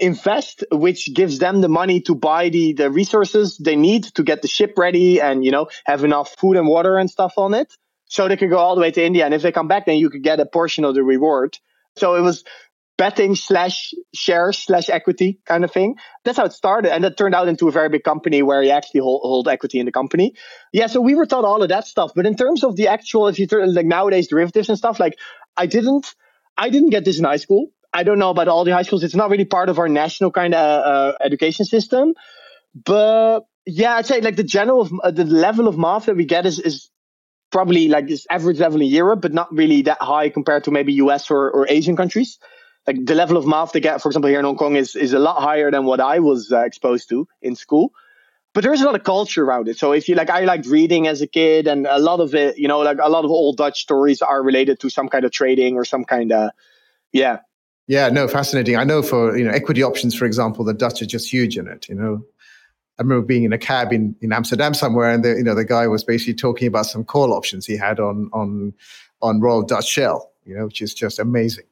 invest, 0.00 0.64
which 0.72 1.14
gives 1.14 1.38
them 1.38 1.60
the 1.60 1.68
money 1.68 2.00
to 2.00 2.16
buy 2.16 2.48
the, 2.48 2.72
the 2.72 2.90
resources 2.90 3.58
they 3.58 3.76
need 3.76 4.02
to 4.16 4.24
get 4.24 4.42
the 4.42 4.48
ship 4.48 4.74
ready 4.76 5.20
and, 5.20 5.44
you 5.44 5.52
know, 5.52 5.68
have 5.84 6.02
enough 6.02 6.34
food 6.36 6.56
and 6.56 6.66
water 6.66 6.98
and 6.98 7.08
stuff 7.08 7.34
on 7.36 7.54
it. 7.54 7.72
So 8.14 8.28
they 8.28 8.36
could 8.36 8.48
go 8.48 8.58
all 8.58 8.76
the 8.76 8.80
way 8.80 8.92
to 8.92 9.04
India. 9.04 9.24
And 9.24 9.34
if 9.34 9.42
they 9.42 9.50
come 9.50 9.66
back, 9.66 9.86
then 9.86 9.96
you 9.96 10.08
could 10.08 10.22
get 10.22 10.38
a 10.38 10.46
portion 10.46 10.84
of 10.84 10.94
the 10.94 11.02
reward. 11.02 11.58
So 11.96 12.14
it 12.14 12.20
was 12.20 12.44
betting 12.96 13.34
slash 13.34 13.92
shares 14.14 14.56
slash 14.56 14.88
equity 14.88 15.40
kind 15.44 15.64
of 15.64 15.72
thing. 15.72 15.96
That's 16.22 16.38
how 16.38 16.44
it 16.44 16.52
started. 16.52 16.94
And 16.94 17.02
that 17.02 17.16
turned 17.16 17.34
out 17.34 17.48
into 17.48 17.66
a 17.66 17.72
very 17.72 17.88
big 17.88 18.04
company 18.04 18.40
where 18.40 18.62
you 18.62 18.70
actually 18.70 19.00
hold, 19.00 19.22
hold 19.24 19.48
equity 19.48 19.80
in 19.80 19.86
the 19.86 19.90
company. 19.90 20.36
Yeah. 20.72 20.86
So 20.86 21.00
we 21.00 21.16
were 21.16 21.26
taught 21.26 21.44
all 21.44 21.60
of 21.64 21.70
that 21.70 21.88
stuff. 21.88 22.12
But 22.14 22.24
in 22.24 22.36
terms 22.36 22.62
of 22.62 22.76
the 22.76 22.86
actual, 22.86 23.26
if 23.26 23.40
you 23.40 23.48
turn 23.48 23.74
like 23.74 23.84
nowadays 23.84 24.28
derivatives 24.28 24.68
and 24.68 24.78
stuff, 24.78 25.00
like 25.00 25.18
I 25.56 25.66
didn't, 25.66 26.14
I 26.56 26.70
didn't 26.70 26.90
get 26.90 27.04
this 27.04 27.18
in 27.18 27.24
high 27.24 27.38
school. 27.38 27.72
I 27.92 28.04
don't 28.04 28.20
know 28.20 28.30
about 28.30 28.46
all 28.46 28.62
the 28.62 28.70
high 28.70 28.82
schools. 28.82 29.02
It's 29.02 29.16
not 29.16 29.28
really 29.28 29.44
part 29.44 29.70
of 29.70 29.80
our 29.80 29.88
national 29.88 30.30
kind 30.30 30.54
of 30.54 30.84
uh, 30.84 31.12
education 31.20 31.64
system. 31.64 32.14
But 32.76 33.40
yeah, 33.66 33.96
I'd 33.96 34.06
say 34.06 34.20
like 34.20 34.36
the 34.36 34.44
general, 34.44 34.88
uh, 35.02 35.10
the 35.10 35.24
level 35.24 35.66
of 35.66 35.76
math 35.76 36.06
that 36.06 36.14
we 36.14 36.26
get 36.26 36.46
is, 36.46 36.60
is 36.60 36.90
probably 37.54 37.86
like 37.86 38.08
this 38.08 38.26
average 38.28 38.58
level 38.58 38.80
in 38.80 38.88
Europe, 38.88 39.20
but 39.22 39.32
not 39.32 39.50
really 39.54 39.82
that 39.82 40.02
high 40.02 40.28
compared 40.28 40.64
to 40.64 40.72
maybe 40.72 40.92
US 40.94 41.30
or, 41.30 41.48
or 41.52 41.68
Asian 41.68 41.96
countries. 41.96 42.40
Like 42.84 43.06
the 43.06 43.14
level 43.14 43.36
of 43.36 43.46
math 43.46 43.70
they 43.70 43.78
get, 43.80 44.02
for 44.02 44.08
example, 44.08 44.28
here 44.28 44.40
in 44.40 44.44
Hong 44.44 44.56
Kong 44.56 44.74
is, 44.74 44.96
is 44.96 45.12
a 45.12 45.20
lot 45.20 45.40
higher 45.40 45.70
than 45.70 45.84
what 45.84 46.00
I 46.00 46.18
was 46.18 46.50
uh, 46.50 46.64
exposed 46.64 47.08
to 47.10 47.28
in 47.40 47.54
school. 47.54 47.92
But 48.54 48.64
there's 48.64 48.82
a 48.82 48.84
lot 48.84 48.96
of 48.96 49.04
culture 49.04 49.44
around 49.44 49.68
it. 49.68 49.78
So 49.78 49.92
if 49.92 50.08
you 50.08 50.16
like, 50.16 50.30
I 50.30 50.40
liked 50.44 50.66
reading 50.66 51.06
as 51.06 51.22
a 51.22 51.28
kid, 51.28 51.68
and 51.68 51.86
a 51.86 51.98
lot 51.98 52.18
of 52.18 52.34
it, 52.34 52.58
you 52.58 52.66
know, 52.66 52.80
like 52.80 52.98
a 53.00 53.08
lot 53.08 53.24
of 53.24 53.30
old 53.30 53.56
Dutch 53.56 53.80
stories 53.80 54.20
are 54.20 54.42
related 54.42 54.80
to 54.80 54.90
some 54.90 55.08
kind 55.08 55.24
of 55.24 55.30
trading 55.30 55.76
or 55.76 55.84
some 55.84 56.04
kind 56.04 56.32
of, 56.32 56.50
yeah, 57.12 57.38
yeah, 57.86 58.08
no, 58.08 58.26
fascinating. 58.28 58.76
I 58.76 58.84
know 58.84 59.02
for 59.02 59.36
you 59.36 59.44
know 59.44 59.50
equity 59.50 59.82
options, 59.82 60.14
for 60.14 60.24
example, 60.24 60.64
the 60.64 60.72
Dutch 60.72 61.02
are 61.02 61.06
just 61.06 61.30
huge 61.30 61.58
in 61.58 61.68
it. 61.68 61.88
You 61.88 61.94
know, 61.94 62.24
I 62.98 63.02
remember 63.02 63.26
being 63.26 63.44
in 63.44 63.52
a 63.52 63.58
cab 63.58 63.92
in, 63.92 64.14
in 64.20 64.32
Amsterdam 64.32 64.72
somewhere, 64.74 65.10
and 65.10 65.24
the 65.24 65.30
you 65.30 65.42
know 65.42 65.54
the 65.54 65.64
guy 65.64 65.86
was 65.86 66.04
basically 66.04 66.34
talking 66.34 66.68
about 66.68 66.86
some 66.86 67.04
call 67.04 67.32
options 67.32 67.66
he 67.66 67.76
had 67.76 67.98
on 67.98 68.30
on 68.32 68.72
on 69.20 69.40
Royal 69.40 69.62
Dutch 69.62 69.88
Shell. 69.88 70.30
You 70.44 70.56
know, 70.56 70.66
which 70.66 70.82
is 70.82 70.94
just 70.94 71.18
amazing. 71.18 71.64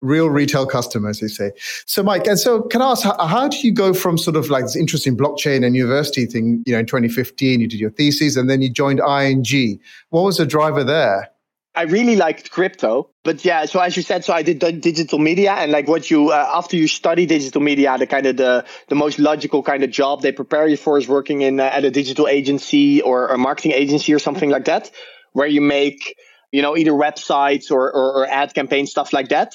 Real 0.00 0.28
retail 0.28 0.66
customers, 0.66 1.20
they 1.20 1.28
say. 1.28 1.50
So, 1.86 2.02
Mike, 2.02 2.26
and 2.26 2.38
so 2.38 2.62
can 2.62 2.82
I 2.82 2.90
ask, 2.90 3.02
how, 3.04 3.26
how 3.26 3.48
do 3.48 3.56
you 3.58 3.72
go 3.72 3.94
from 3.94 4.18
sort 4.18 4.36
of 4.36 4.50
like 4.50 4.64
this 4.64 4.76
interesting 4.76 5.16
blockchain 5.16 5.64
and 5.64 5.74
university 5.74 6.26
thing? 6.26 6.62
You 6.66 6.74
know, 6.74 6.80
in 6.80 6.86
2015, 6.86 7.60
you 7.60 7.66
did 7.66 7.80
your 7.80 7.90
thesis, 7.90 8.36
and 8.36 8.48
then 8.48 8.60
you 8.62 8.70
joined 8.70 9.00
ING. 9.00 9.80
What 10.10 10.22
was 10.22 10.36
the 10.36 10.46
driver 10.46 10.84
there? 10.84 11.30
I 11.76 11.82
really 11.82 12.14
liked 12.14 12.50
crypto, 12.50 13.10
but 13.24 13.44
yeah. 13.44 13.64
So 13.64 13.80
as 13.80 13.96
you 13.96 14.02
said, 14.02 14.24
so 14.24 14.32
I 14.32 14.42
did 14.42 14.60
digital 14.80 15.18
media, 15.18 15.52
and 15.52 15.72
like 15.72 15.88
what 15.88 16.08
you 16.08 16.30
uh, 16.30 16.50
after 16.54 16.76
you 16.76 16.86
study 16.86 17.26
digital 17.26 17.60
media, 17.60 17.98
the 17.98 18.06
kind 18.06 18.26
of 18.26 18.36
the 18.36 18.64
the 18.88 18.94
most 18.94 19.18
logical 19.18 19.62
kind 19.62 19.82
of 19.82 19.90
job 19.90 20.22
they 20.22 20.30
prepare 20.30 20.68
you 20.68 20.76
for 20.76 20.98
is 20.98 21.08
working 21.08 21.42
in 21.42 21.58
uh, 21.58 21.64
at 21.64 21.84
a 21.84 21.90
digital 21.90 22.28
agency 22.28 23.02
or 23.02 23.28
a 23.28 23.38
marketing 23.38 23.72
agency 23.72 24.14
or 24.14 24.20
something 24.20 24.50
like 24.50 24.66
that, 24.66 24.90
where 25.32 25.48
you 25.48 25.60
make 25.60 26.16
you 26.52 26.62
know 26.62 26.76
either 26.76 26.92
websites 26.92 27.72
or, 27.72 27.92
or, 27.92 28.20
or 28.20 28.26
ad 28.26 28.54
campaign 28.54 28.86
stuff 28.86 29.12
like 29.12 29.30
that, 29.30 29.54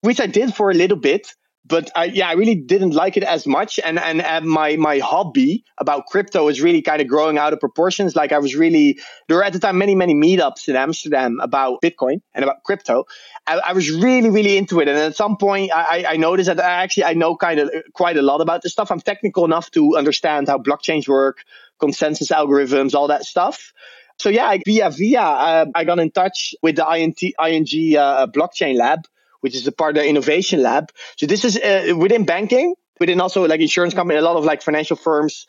which 0.00 0.20
I 0.20 0.26
did 0.26 0.54
for 0.54 0.70
a 0.70 0.74
little 0.74 0.98
bit 0.98 1.34
but 1.68 1.90
I, 1.94 2.04
yeah, 2.06 2.28
I 2.28 2.32
really 2.32 2.54
didn't 2.54 2.92
like 2.92 3.16
it 3.16 3.22
as 3.22 3.46
much. 3.46 3.78
And, 3.84 3.98
and, 3.98 4.22
and 4.22 4.46
my, 4.46 4.76
my 4.76 4.98
hobby 4.98 5.64
about 5.76 6.06
crypto 6.06 6.46
was 6.46 6.62
really 6.62 6.80
kind 6.80 7.02
of 7.02 7.08
growing 7.08 7.36
out 7.36 7.52
of 7.52 7.60
proportions. 7.60 8.16
Like 8.16 8.32
I 8.32 8.38
was 8.38 8.56
really, 8.56 8.98
there 9.28 9.36
were 9.36 9.44
at 9.44 9.52
the 9.52 9.58
time 9.58 9.76
many, 9.76 9.94
many 9.94 10.14
meetups 10.14 10.68
in 10.68 10.76
Amsterdam 10.76 11.38
about 11.40 11.82
Bitcoin 11.82 12.22
and 12.34 12.42
about 12.42 12.64
crypto. 12.64 13.04
I, 13.46 13.58
I 13.58 13.72
was 13.74 13.90
really, 13.90 14.30
really 14.30 14.56
into 14.56 14.80
it. 14.80 14.88
And 14.88 14.96
at 14.96 15.14
some 15.14 15.36
point 15.36 15.70
I, 15.74 16.06
I 16.08 16.16
noticed 16.16 16.46
that 16.46 16.58
I 16.58 16.82
actually, 16.82 17.04
I 17.04 17.12
know 17.12 17.36
kind 17.36 17.60
of 17.60 17.70
quite 17.92 18.16
a 18.16 18.22
lot 18.22 18.40
about 18.40 18.62
this 18.62 18.72
stuff. 18.72 18.90
I'm 18.90 19.00
technical 19.00 19.44
enough 19.44 19.70
to 19.72 19.96
understand 19.96 20.48
how 20.48 20.58
blockchains 20.58 21.06
work, 21.06 21.44
consensus 21.78 22.28
algorithms, 22.28 22.94
all 22.94 23.08
that 23.08 23.24
stuff. 23.24 23.74
So 24.18 24.30
yeah, 24.30 24.56
via 24.64 24.90
via, 24.90 25.20
uh, 25.20 25.66
I 25.74 25.84
got 25.84 25.98
in 25.98 26.10
touch 26.10 26.54
with 26.62 26.76
the 26.76 26.90
INT, 26.90 27.22
ING 27.22 27.96
uh, 27.96 28.26
blockchain 28.26 28.76
lab 28.76 29.06
which 29.40 29.54
is 29.54 29.66
a 29.66 29.72
part 29.72 29.96
of 29.96 30.02
the 30.02 30.08
innovation 30.08 30.62
lab. 30.62 30.90
So 31.16 31.26
this 31.26 31.44
is 31.44 31.56
uh, 31.56 31.94
within 31.96 32.24
banking, 32.24 32.74
within 33.00 33.20
also 33.20 33.46
like 33.46 33.60
insurance 33.60 33.94
company, 33.94 34.18
a 34.18 34.22
lot 34.22 34.36
of 34.36 34.44
like 34.44 34.62
financial 34.62 34.96
firms. 34.96 35.46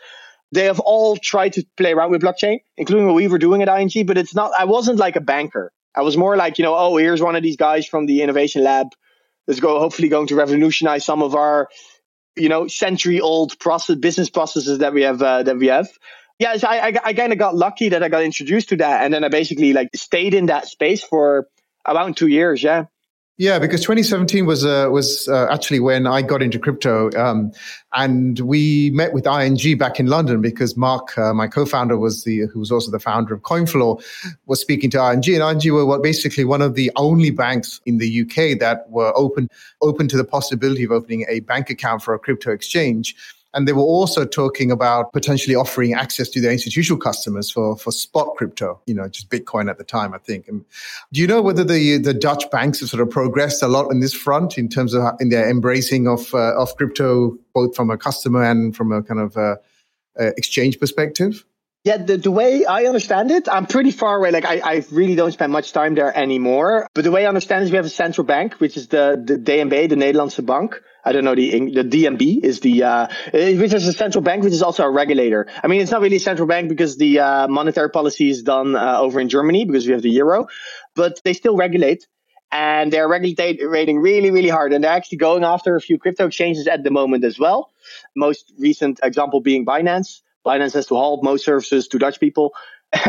They 0.52 0.66
have 0.66 0.80
all 0.80 1.16
tried 1.16 1.54
to 1.54 1.66
play 1.78 1.94
around 1.94 2.12
with 2.12 2.22
blockchain, 2.22 2.60
including 2.78 3.06
what 3.06 3.16
we 3.16 3.28
were 3.28 3.38
doing 3.38 3.62
at 3.62 3.68
ING. 3.68 4.06
But 4.06 4.18
it's 4.18 4.34
not. 4.34 4.52
I 4.58 4.66
wasn't 4.66 4.98
like 4.98 5.16
a 5.16 5.22
banker. 5.22 5.72
I 5.96 6.02
was 6.02 6.18
more 6.18 6.38
like 6.38 6.58
you 6.58 6.64
know, 6.64 6.76
oh, 6.76 6.98
here's 6.98 7.22
one 7.22 7.36
of 7.36 7.44
these 7.44 7.58
guys 7.58 7.86
from 7.86 8.06
the 8.06 8.22
innovation 8.22 8.64
lab. 8.64 8.88
Let's 9.48 9.60
go. 9.60 9.80
Hopefully, 9.80 10.10
going 10.10 10.28
to 10.28 10.36
revolutionize 10.36 11.06
some 11.06 11.22
of 11.22 11.36
our, 11.36 11.70
you 12.36 12.50
know, 12.50 12.68
century-old 12.68 13.60
process 13.60 13.96
business 13.96 14.30
processes 14.30 14.80
that 14.80 14.94
we 14.94 15.04
have 15.04 15.22
uh, 15.22 15.44
that 15.44 15.58
we 15.58 15.68
have. 15.68 15.90
Yeah, 16.40 16.56
so 16.56 16.68
I, 16.68 16.88
I, 16.88 16.94
I 17.04 17.14
kind 17.14 17.34
of 17.34 17.38
got 17.38 17.56
lucky 17.56 17.90
that 17.90 18.02
I 18.02 18.08
got 18.08 18.24
introduced 18.24 18.70
to 18.70 18.78
that, 18.78 19.04
and 19.04 19.14
then 19.14 19.24
I 19.24 19.28
basically 19.28 19.74
like 19.74 19.90
stayed 19.94 20.34
in 20.34 20.46
that 20.46 20.68
space 20.68 21.04
for 21.04 21.48
about 21.86 22.16
two 22.16 22.28
years. 22.28 22.64
Yeah. 22.64 22.86
Yeah, 23.40 23.58
because 23.58 23.80
2017 23.80 24.46
was 24.46 24.66
uh, 24.66 24.90
was 24.92 25.30
uh, 25.30 25.48
actually 25.50 25.80
when 25.80 26.06
I 26.06 26.22
got 26.22 26.42
into 26.42 26.60
crypto, 26.60 27.10
um, 27.18 27.54
and 27.94 28.38
we 28.42 28.90
met 28.90 29.14
with 29.14 29.26
ING 29.26 29.78
back 29.78 29.98
in 29.98 30.08
London 30.08 30.42
because 30.42 30.76
Mark, 30.76 31.18
uh, 31.18 31.34
my 31.34 31.48
co-founder, 31.48 31.98
was 31.98 32.26
the 32.26 32.40
who 32.48 32.60
was 32.60 32.70
also 32.70 32.92
the 32.92 33.00
founder 33.00 33.34
of 33.34 33.42
CoinFloor, 33.44 34.04
was 34.48 34.60
speaking 34.60 34.90
to 34.90 34.98
ING, 34.98 35.24
and 35.42 35.64
ING 35.64 35.74
were 35.74 36.00
basically 36.00 36.44
one 36.44 36.62
of 36.62 36.76
the 36.76 36.92
only 36.98 37.32
banks 37.32 37.80
in 37.86 37.98
the 37.98 38.24
UK 38.24 38.60
that 38.60 38.90
were 38.90 39.14
open 39.16 39.48
open 39.82 40.10
to 40.10 40.18
the 40.18 40.26
possibility 40.26 40.84
of 40.84 40.92
opening 40.92 41.26
a 41.30 41.40
bank 41.40 41.70
account 41.70 42.04
for 42.04 42.14
a 42.14 42.20
crypto 42.20 42.52
exchange. 42.52 43.16
And 43.54 43.68
they 43.68 43.74
were 43.74 43.82
also 43.82 44.26
talking 44.26 44.72
about 44.72 45.12
potentially 45.12 45.56
offering 45.56 45.94
access 45.94 46.30
to 46.30 46.42
their 46.42 46.52
institutional 46.52 47.00
customers 47.00 47.50
for, 47.50 47.76
for 47.78 47.92
spot 47.92 48.36
crypto, 48.38 48.80
you 48.86 48.94
know, 48.94 49.08
just 49.08 49.30
Bitcoin 49.30 49.70
at 49.70 49.80
the 49.80 49.84
time, 49.84 50.14
I 50.14 50.20
think. 50.20 50.48
And 50.48 50.64
do 51.12 51.20
you 51.20 51.26
know 51.26 51.42
whether 51.42 51.64
the, 51.64 51.98
the 51.98 52.14
Dutch 52.14 52.50
banks 52.52 52.80
have 52.82 52.90
sort 52.90 53.02
of 53.02 53.10
progressed 53.10 53.64
a 53.64 53.68
lot 53.68 53.90
in 53.90 54.02
this 54.02 54.14
front 54.14 54.58
in 54.58 54.70
terms 54.70 54.94
of 54.94 55.04
in 55.20 55.30
their 55.30 55.50
embracing 55.50 56.08
of, 56.08 56.34
uh, 56.34 56.56
of 56.60 56.76
crypto, 56.76 57.38
both 57.54 57.76
from 57.76 57.90
a 57.90 57.98
customer 57.98 58.44
and 58.44 58.76
from 58.76 58.92
a 58.92 59.02
kind 59.02 59.20
of 59.20 59.36
uh, 59.36 59.56
uh, 60.20 60.32
exchange 60.38 60.80
perspective? 60.80 61.44
Yeah, 61.86 61.98
the, 61.98 62.18
the 62.18 62.32
way 62.32 62.66
I 62.66 62.84
understand 62.86 63.32
it, 63.32 63.48
I'm 63.48 63.66
pretty 63.66 63.92
far 63.92 64.18
away. 64.18 64.32
Like 64.32 64.46
I, 64.46 64.60
I 64.60 64.86
really 64.92 65.16
don't 65.16 65.32
spend 65.32 65.54
much 65.54 65.72
time 65.72 65.96
there 65.96 66.16
anymore. 66.16 66.88
But 66.94 67.06
the 67.06 67.12
way 67.12 67.26
I 67.26 67.30
understand 67.30 67.64
is 67.64 67.72
we 67.72 67.78
have 67.78 67.86
a 67.86 67.90
central 67.90 68.26
bank, 68.26 68.56
which 68.56 68.76
is 68.76 68.90
the, 68.90 69.22
the 69.24 69.36
DNB, 69.38 69.90
the 69.90 69.96
Nederlandse 69.96 70.46
Bank. 70.46 70.82
I 71.06 71.14
don't 71.14 71.24
know 71.24 71.34
the 71.34 71.72
the 71.72 71.84
DNB 71.84 72.44
is 72.44 72.60
the 72.60 72.84
uh, 72.84 73.08
which 73.32 73.74
is 73.74 73.88
a 73.88 73.94
central 73.94 74.22
bank, 74.22 74.44
which 74.44 74.52
is 74.52 74.62
also 74.62 74.84
a 74.84 74.90
regulator. 74.92 75.48
I 75.64 75.68
mean, 75.68 75.80
it's 75.80 75.92
not 75.92 76.02
really 76.02 76.18
a 76.18 76.20
central 76.20 76.46
bank 76.46 76.68
because 76.68 76.98
the 76.98 77.20
uh, 77.20 77.48
monetary 77.48 77.90
policy 77.90 78.30
is 78.30 78.44
done 78.44 78.76
uh, 78.76 79.00
over 79.00 79.22
in 79.22 79.30
Germany 79.30 79.64
because 79.64 79.88
we 79.88 79.94
have 79.94 80.02
the 80.02 80.10
euro, 80.10 80.48
but 80.96 81.22
they 81.24 81.32
still 81.32 81.56
regulate 81.56 82.06
and 82.52 82.92
they're 82.92 83.08
regulating 83.08 84.00
really, 84.00 84.32
really 84.32 84.50
hard. 84.50 84.74
And 84.74 84.84
they're 84.84 84.92
actually 84.92 85.20
going 85.20 85.46
after 85.46 85.78
a 85.78 85.82
few 85.82 85.98
crypto 85.98 86.28
exchanges 86.28 86.68
at 86.68 86.84
the 86.84 86.92
moment 86.92 87.24
as 87.24 87.40
well. 87.40 87.72
Most 88.16 88.52
recent 88.58 89.00
example 89.02 89.40
being 89.40 89.66
Binance. 89.66 90.22
Binance 90.50 90.74
has 90.74 90.88
to 90.88 90.96
halt 90.96 91.24
most 91.24 91.46
services 91.46 91.88
to 91.90 92.00
Dutch 92.00 92.20
people. 92.20 92.54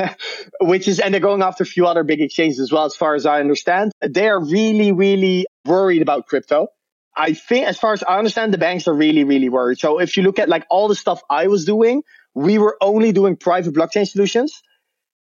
which 0.61 0.87
is, 0.87 1.01
and 1.01 1.15
they're 1.15 1.23
going 1.23 1.41
after 1.41 1.63
a 1.63 1.67
few 1.67 1.87
other 1.87 2.05
big 2.05 2.21
exchanges 2.21 2.61
as 2.61 2.71
well, 2.71 2.85
as 2.85 2.95
far 2.95 3.15
as 3.15 3.25
I 3.25 3.41
understand. 3.41 3.93
They 4.07 4.29
are 4.29 4.39
really, 4.39 4.93
really 4.93 5.47
worried 5.65 6.03
about 6.03 6.27
crypto. 6.27 6.69
I 7.17 7.33
think, 7.33 7.67
as 7.67 7.79
far 7.79 7.95
as 7.95 8.03
I 8.03 8.19
understand, 8.19 8.53
the 8.53 8.59
banks 8.59 8.87
are 8.89 8.95
really, 8.95 9.25
really 9.25 9.49
worried. 9.49 9.79
So 9.79 9.99
if 9.99 10.19
you 10.19 10.23
look 10.23 10.39
at 10.39 10.51
like 10.51 10.67
all 10.69 10.87
the 10.89 10.95
stuff 10.95 11.23
I 11.31 11.47
was 11.47 11.65
doing, 11.65 12.03
we 12.35 12.59
were 12.59 12.77
only 12.83 13.13
doing 13.13 13.37
private 13.37 13.75
blockchain 13.75 14.07
solutions. 14.07 14.63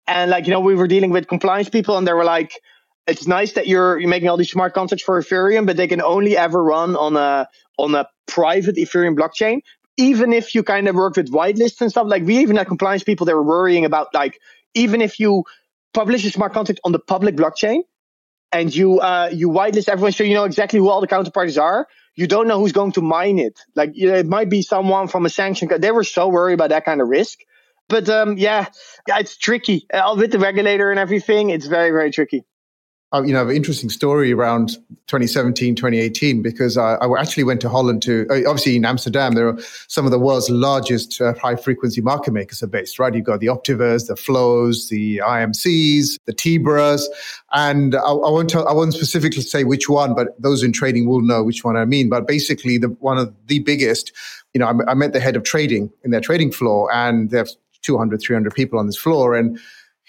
And 0.08 0.32
like, 0.32 0.48
you 0.48 0.52
know, 0.52 0.60
we 0.60 0.74
were 0.74 0.88
dealing 0.88 1.12
with 1.12 1.28
compliance 1.28 1.70
people 1.70 1.98
and 1.98 2.08
they 2.08 2.14
were 2.14 2.26
like, 2.26 2.60
it's 3.08 3.28
nice 3.28 3.54
that 3.54 3.68
you're 3.68 4.00
you're 4.00 4.10
making 4.10 4.30
all 4.30 4.38
these 4.38 4.52
smart 4.52 4.74
contracts 4.74 5.04
for 5.04 5.22
Ethereum, 5.22 5.66
but 5.66 5.78
they 5.78 5.88
can 5.88 6.02
only 6.02 6.38
ever 6.38 6.64
run 6.64 6.96
on 6.96 7.16
a 7.16 7.48
on 7.78 7.96
a 7.96 8.08
private 8.28 8.76
Ethereum 8.76 9.16
blockchain 9.16 9.62
even 10.00 10.32
if 10.32 10.56
you 10.56 10.64
kind 10.64 10.88
of 10.88 10.96
work 10.96 11.18
with 11.18 11.30
whitelists 11.30 11.82
and 11.82 11.92
stuff, 11.92 12.08
like 12.08 12.24
we 12.24 12.38
even 12.38 12.56
had 12.56 12.68
compliance 12.68 13.04
people 13.04 13.26
that 13.26 13.36
were 13.36 13.44
worrying 13.44 13.84
about 13.84 14.14
like 14.14 14.40
even 14.74 15.02
if 15.02 15.20
you 15.20 15.44
publish 15.94 16.26
a 16.26 16.32
smart 16.32 16.54
contract 16.54 16.80
on 16.86 16.94
the 16.94 17.00
public 17.00 17.36
blockchain 17.36 17.82
and 18.54 18.74
you 18.74 19.00
uh, 19.00 19.30
you 19.32 19.50
whitelist 19.50 19.90
everyone 19.90 20.14
so 20.14 20.24
you 20.24 20.34
know 20.34 20.46
exactly 20.46 20.80
who 20.80 20.90
all 20.90 21.02
the 21.02 21.08
counterparties 21.08 21.62
are, 21.62 21.86
you 22.16 22.28
don't 22.28 22.48
know 22.48 22.60
who's 22.60 22.72
going 22.72 22.94
to 22.94 23.02
mine 23.02 23.40
it. 23.40 23.60
Like 23.76 23.92
you 23.94 24.10
know, 24.10 24.16
it 24.16 24.26
might 24.26 24.50
be 24.50 24.62
someone 24.62 25.10
from 25.10 25.26
a 25.26 25.30
sanction. 25.30 25.70
They 25.78 25.92
were 25.92 26.06
so 26.06 26.30
worried 26.30 26.54
about 26.54 26.70
that 26.70 26.86
kind 26.86 27.02
of 27.02 27.10
risk. 27.10 27.40
But 27.90 28.08
um, 28.08 28.38
yeah, 28.38 28.68
it's 29.08 29.36
tricky 29.36 29.86
uh, 29.94 30.16
with 30.18 30.32
the 30.32 30.40
regulator 30.40 30.92
and 30.92 31.00
everything. 31.00 31.50
It's 31.50 31.66
very 31.66 31.92
very 31.92 32.12
tricky 32.12 32.46
uh, 33.12 33.24
you 33.24 33.34
know, 33.34 33.48
an 33.48 33.56
interesting 33.56 33.90
story 33.90 34.32
around 34.32 34.70
2017, 35.08 35.74
2018, 35.76 36.44
because 36.44 36.78
I, 36.78 36.94
I 36.96 37.20
actually 37.20 37.44
went 37.44 37.60
to 37.62 37.70
Holland 37.70 38.04
to, 38.04 38.28
uh, 38.30 38.48
obviously 38.48 38.76
in 38.76 38.86
Amsterdam, 38.86 39.34
there 39.34 39.48
are 39.48 39.58
some 39.88 40.06
of 40.06 40.12
the 40.12 40.20
world's 40.20 40.50
largest 40.50 41.20
uh, 41.20 41.34
high 41.34 41.56
frequency 41.56 42.02
market 42.02 42.32
makers 42.32 42.62
are 42.62 42.68
based, 42.68 43.00
right? 43.00 43.14
You've 43.14 43.26
got 43.26 43.40
the 43.40 43.48
Optivers, 43.48 44.08
the 44.08 44.16
Flows, 44.16 44.90
the 44.90 45.18
IMCs, 45.26 46.20
the 46.26 46.34
Tibras. 46.34 47.06
And 47.52 47.96
I, 47.96 48.00
I, 48.00 48.30
won't 48.30 48.52
tell, 48.52 48.68
I 48.68 48.74
won't 48.74 48.94
specifically 48.94 49.42
say 49.42 49.64
which 49.64 49.90
one, 49.90 50.14
but 50.14 50.40
those 50.40 50.62
in 50.62 50.72
trading 50.72 51.08
will 51.08 51.22
know 51.22 51.44
which 51.44 51.64
one 51.64 51.78
I 51.78 51.86
mean. 51.86 52.10
But 52.10 52.28
basically, 52.28 52.78
the 52.78 52.90
one 53.00 53.18
of 53.18 53.34
the 53.48 53.58
biggest, 53.60 54.12
you 54.54 54.60
know, 54.60 54.68
I, 54.68 54.92
I 54.92 54.94
met 54.94 55.14
the 55.14 55.20
head 55.20 55.36
of 55.36 55.44
trading 55.44 55.92
in 56.04 56.12
their 56.12 56.22
trading 56.22 56.52
floor 56.52 56.94
and 56.94 57.32
they 57.32 57.38
have 57.38 57.50
200, 57.82 58.22
300 58.22 58.54
people 58.54 58.78
on 58.78 58.86
this 58.86 58.98
floor. 58.98 59.36
And 59.36 59.60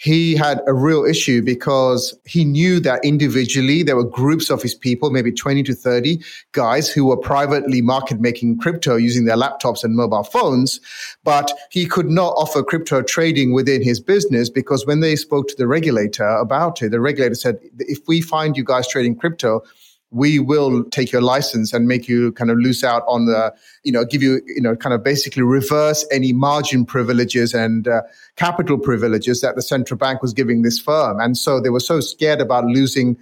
he 0.00 0.34
had 0.34 0.62
a 0.66 0.72
real 0.72 1.04
issue 1.04 1.42
because 1.42 2.18
he 2.24 2.42
knew 2.42 2.80
that 2.80 3.04
individually 3.04 3.82
there 3.82 3.96
were 3.96 4.04
groups 4.04 4.48
of 4.48 4.62
his 4.62 4.74
people, 4.74 5.10
maybe 5.10 5.30
20 5.30 5.62
to 5.64 5.74
30 5.74 6.24
guys 6.52 6.88
who 6.88 7.04
were 7.04 7.18
privately 7.18 7.82
market 7.82 8.18
making 8.18 8.58
crypto 8.58 8.96
using 8.96 9.26
their 9.26 9.36
laptops 9.36 9.84
and 9.84 9.94
mobile 9.94 10.24
phones. 10.24 10.80
But 11.22 11.52
he 11.70 11.84
could 11.84 12.08
not 12.08 12.32
offer 12.38 12.62
crypto 12.62 13.02
trading 13.02 13.52
within 13.52 13.82
his 13.82 14.00
business 14.00 14.48
because 14.48 14.86
when 14.86 15.00
they 15.00 15.16
spoke 15.16 15.48
to 15.48 15.56
the 15.58 15.66
regulator 15.66 16.28
about 16.28 16.80
it, 16.80 16.92
the 16.92 17.00
regulator 17.00 17.34
said, 17.34 17.58
if 17.80 17.98
we 18.08 18.22
find 18.22 18.56
you 18.56 18.64
guys 18.64 18.88
trading 18.88 19.16
crypto, 19.16 19.62
we 20.10 20.38
will 20.38 20.84
take 20.84 21.12
your 21.12 21.22
license 21.22 21.72
and 21.72 21.86
make 21.86 22.08
you 22.08 22.32
kind 22.32 22.50
of 22.50 22.58
lose 22.58 22.82
out 22.82 23.04
on 23.06 23.26
the, 23.26 23.54
you 23.84 23.92
know, 23.92 24.04
give 24.04 24.22
you, 24.22 24.40
you 24.46 24.60
know, 24.60 24.74
kind 24.74 24.92
of 24.92 25.04
basically 25.04 25.42
reverse 25.42 26.04
any 26.10 26.32
margin 26.32 26.84
privileges 26.84 27.54
and 27.54 27.86
uh, 27.86 28.02
capital 28.36 28.76
privileges 28.76 29.40
that 29.40 29.54
the 29.54 29.62
central 29.62 29.96
bank 29.96 30.20
was 30.20 30.32
giving 30.32 30.62
this 30.62 30.80
firm. 30.80 31.20
And 31.20 31.38
so 31.38 31.60
they 31.60 31.70
were 31.70 31.80
so 31.80 32.00
scared 32.00 32.40
about 32.40 32.64
losing 32.64 33.16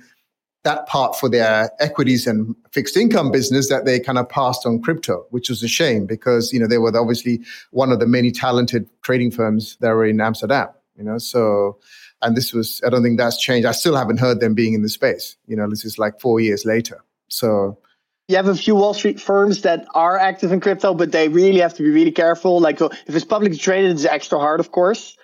that 0.64 0.86
part 0.86 1.16
for 1.16 1.28
their 1.28 1.70
equities 1.80 2.26
and 2.26 2.54
fixed 2.72 2.96
income 2.96 3.30
business 3.30 3.68
that 3.68 3.84
they 3.84 4.00
kind 4.00 4.18
of 4.18 4.28
passed 4.28 4.66
on 4.66 4.82
crypto, 4.82 5.24
which 5.30 5.48
was 5.48 5.62
a 5.62 5.68
shame 5.68 6.06
because, 6.06 6.52
you 6.52 6.58
know, 6.58 6.66
they 6.66 6.78
were 6.78 6.94
obviously 6.98 7.40
one 7.70 7.92
of 7.92 8.00
the 8.00 8.06
many 8.06 8.30
talented 8.30 8.88
trading 9.02 9.30
firms 9.30 9.76
that 9.80 9.90
were 9.90 10.04
in 10.04 10.20
Amsterdam, 10.20 10.68
you 10.96 11.04
know, 11.04 11.18
so, 11.18 11.78
and 12.22 12.36
this 12.36 12.52
was, 12.52 12.80
I 12.84 12.90
don't 12.90 13.02
think 13.02 13.18
that's 13.18 13.40
changed. 13.40 13.66
I 13.66 13.72
still 13.72 13.96
haven't 13.96 14.18
heard 14.18 14.40
them 14.40 14.54
being 14.54 14.74
in 14.74 14.82
the 14.82 14.88
space. 14.88 15.36
You 15.46 15.56
know, 15.56 15.68
this 15.68 15.84
is 15.84 15.98
like 15.98 16.20
four 16.20 16.40
years 16.40 16.64
later. 16.64 17.04
So 17.28 17.78
you 18.28 18.36
have 18.36 18.48
a 18.48 18.54
few 18.54 18.74
Wall 18.74 18.92
Street 18.92 19.20
firms 19.20 19.62
that 19.62 19.86
are 19.94 20.18
active 20.18 20.52
in 20.52 20.60
crypto, 20.60 20.94
but 20.94 21.12
they 21.12 21.28
really 21.28 21.60
have 21.60 21.74
to 21.74 21.82
be 21.82 21.90
really 21.90 22.12
careful. 22.12 22.60
Like 22.60 22.80
if 22.80 22.92
it's 23.08 23.24
publicly 23.24 23.56
traded, 23.56 23.92
it's 23.92 24.04
extra 24.04 24.38
hard, 24.38 24.60
of 24.60 24.70
course. 24.70 25.16